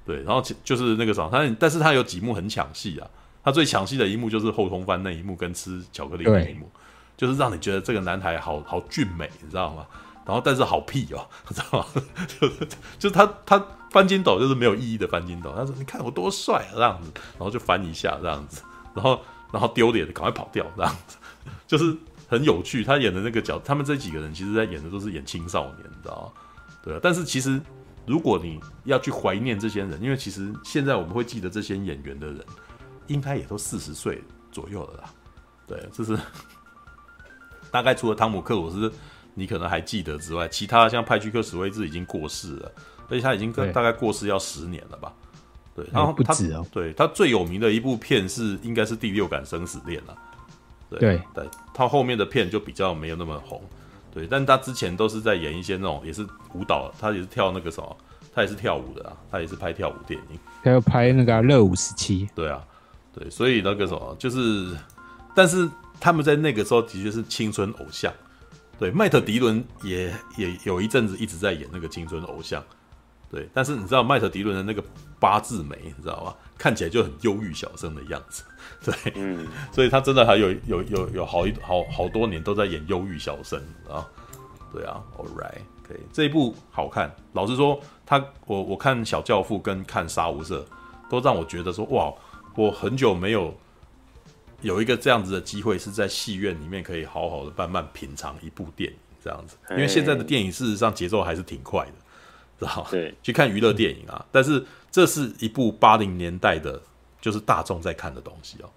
[0.05, 3.07] 对，然后就是那个啥，他但是他有几幕很抢戏啊。
[3.43, 6.71] 他最抢戏的一幕就是后空翻那一幕，跟吃巧克力那一幕，
[7.17, 9.85] 就是让你觉得这个男孩好好俊美，你知道吗？
[10.25, 11.85] 然后但是好屁哦， 知道吗？
[12.39, 12.67] 就是
[12.97, 15.51] 就他他翻筋斗就是没有意义的翻筋斗。
[15.53, 18.61] 他说：“你看我多帅啊，这样子。”然后就翻一下这样子，
[18.95, 19.19] 然后
[19.51, 21.17] 然后丢脸的赶快跑掉这样子，
[21.67, 21.95] 就是
[22.29, 22.83] 很有趣。
[22.83, 26.41] 他演的那个角，他们这几个人其实在演的都是演青少年，你知道吗？
[26.81, 27.59] 对啊，但是其实。
[28.05, 32.37] 如果你要去怀念这些人，因为其实现在我们会记得这些演员的人，
[33.07, 35.09] 应该也都四十岁左右了啦。
[35.67, 36.17] 对，这是
[37.71, 38.91] 大概除了汤姆克鲁斯，
[39.33, 42.71] 你可能还记得之外，其他像派屈克史威兹已经过世了，
[43.09, 45.13] 而且他已经大概过世要十年了吧？
[45.75, 46.65] 对，然后他不止哦。
[46.71, 50.15] 对，他最有名的一部片是应该是《第六感生死恋》了。
[50.89, 53.59] 对对，对，他后面的片就比较没有那么红。
[54.13, 56.23] 对，但他之前都是在演一些那种，也是
[56.53, 57.97] 舞蹈，他也是跳那个什么，
[58.35, 62.29] 他也是跳舞的啊，他也是拍跳舞电影，他要拍那个热舞时期。
[62.35, 62.63] 对啊，
[63.13, 64.75] 对，所以那个什么，就是，
[65.35, 68.11] 但是他们在那个时候的确是青春偶像。
[68.79, 72.63] 对，麦特迪伦也也有一阵子一直在演那个青春偶像。
[73.29, 74.83] 对，但是你知道麦特迪伦的那个
[75.19, 76.33] 八字眉，你知道吗？
[76.57, 78.43] 看起来就很忧郁小生的样子。
[78.83, 83.59] 对，嗯，所以他真的还有有有有好一好好多年都在演忧郁小生
[83.89, 84.05] 啊。
[84.71, 87.15] 对啊，All right，可以，这一部好看。
[87.33, 90.63] 老实说，他我我看小教父跟看杀无赦，
[91.09, 92.13] 都让我觉得说哇，
[92.55, 93.55] 我很久没有
[94.61, 99.57] 有一个这样子的机会，是在戏院里面可以好好的慢慢品尝一部电影这样子。
[99.71, 101.91] 因为现在的电影事实上节奏还是挺快的。
[102.59, 106.79] 知道对， 去看娱乐电影啊，但是这是一部八零年代的，
[107.19, 108.69] 就是大众在看的东西哦。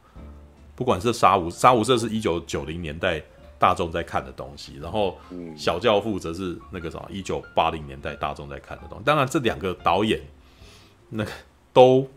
[0.74, 3.22] 不管是杀无杀无赦是一九九零年代
[3.58, 5.18] 大众在看的东西，然后
[5.56, 9.04] 小教父则是那个什么一九八零年代大众在看的东西。
[9.04, 10.20] 当然，这两个导演
[11.10, 11.30] 那个
[11.72, 12.08] 都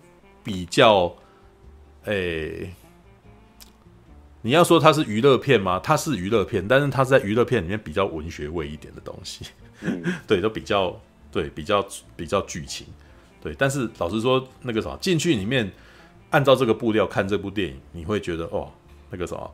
[0.44, 1.14] 比较，
[2.06, 2.76] 诶、欸，
[4.42, 5.80] 你要说它是娱乐片吗？
[5.84, 9.46] 它是娱乐片，但是它是在娱乐片里面比较文学味一点的东西，
[9.82, 11.00] 嗯、 对，都比较
[11.32, 11.86] 对，比较
[12.16, 12.88] 比较剧情，
[13.42, 13.54] 对。
[13.56, 15.72] 但是老实说，那个什么进去里面，
[16.30, 18.72] 按照这个步调看这部电影，你会觉得哦，
[19.10, 19.54] 那个什么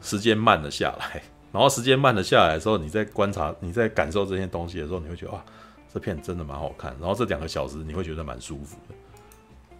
[0.00, 1.22] 时间慢了下来，
[1.52, 5.44] 然后时间慢了下来的时候，你在观察、 你在感受这些东西的时候，你会觉得哇。
[5.90, 8.94] 这片真的蛮好看，然后这两个小时你会觉得蛮舒服的。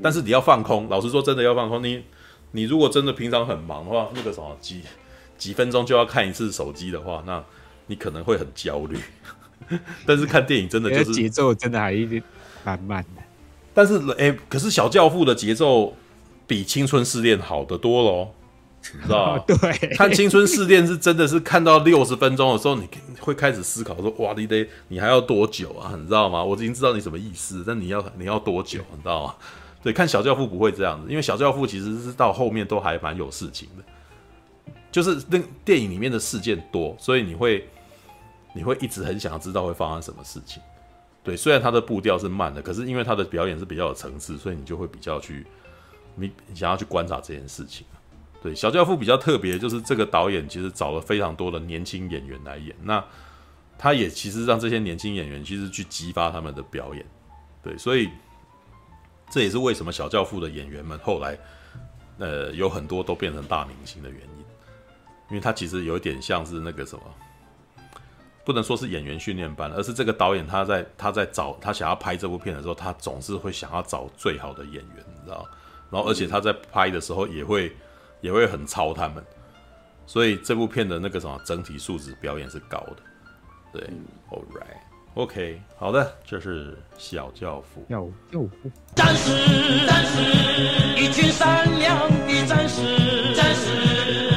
[0.03, 1.83] 但是你要放空，老实说，真的要放空。
[1.83, 2.03] 你
[2.53, 4.83] 你如果真的平常很忙的话，那个什么几
[5.37, 7.43] 几分钟就要看一次手机的话，那
[7.87, 8.99] 你可能会很焦虑。
[10.07, 12.23] 但是看电影真的就是节奏真的还一点
[12.65, 13.23] 蛮慢的。
[13.75, 15.95] 但是哎，可是小教父的节奏
[16.47, 18.31] 比青春试炼好得多喽。
[18.95, 19.43] 你知道吗？
[19.47, 19.57] 对，
[19.97, 22.89] 看《青春试炼》是真的是看到六十分钟的时候，你
[23.19, 26.43] 会开始思考说：“哇，你得你还要多久啊？”你知道吗？
[26.43, 28.79] 我已经知道你什么意思，但你要你要多久？
[28.93, 29.35] 你知道吗？
[29.83, 37.69] 对，看《小教父》不会这样子，因为《小教父》其实是到后面都还蛮有事情的，就是那电影里面的事件多，所以你会
[38.55, 40.63] 你会一直很想要知道会发生什么事情。
[41.23, 45.47] 对，虽然他的步调是慢的，可是因为他的表演是比较有层次，所以你就会比较去
[46.15, 47.87] 你想要去观察这件事情。
[48.43, 53.05] 对，小教父比较特别，就是这个导演其实找了非常多的年轻演员来演，那
[53.77, 57.05] 他也其实让这些年轻演员其实去激发他们的表演，
[57.63, 58.09] 对，所以
[59.31, 61.39] 这也是为什么小教父的演员们后来
[62.19, 64.45] 呃有很多都变成大明星的原因，
[65.31, 67.03] 因为他其实有一点像是那个什么，
[68.45, 75.47] 不能说是演员训练班，而是这个导演他在他在找他想要拍这部片的时候，他总是会想要找最好的演员，你知道，
[75.91, 77.75] 然后而且他在拍的时候也会。
[78.21, 79.25] 也会很操他们，
[80.05, 82.97] 所以这部片的那个什么整体素质表演是高的，
[83.73, 83.83] 对、
[84.29, 84.81] ，All right、
[85.19, 87.85] OK，好的，这是小教父。
[87.91, 90.23] 小教父，战士，战士，
[90.97, 94.28] 一群善良的战士，战士。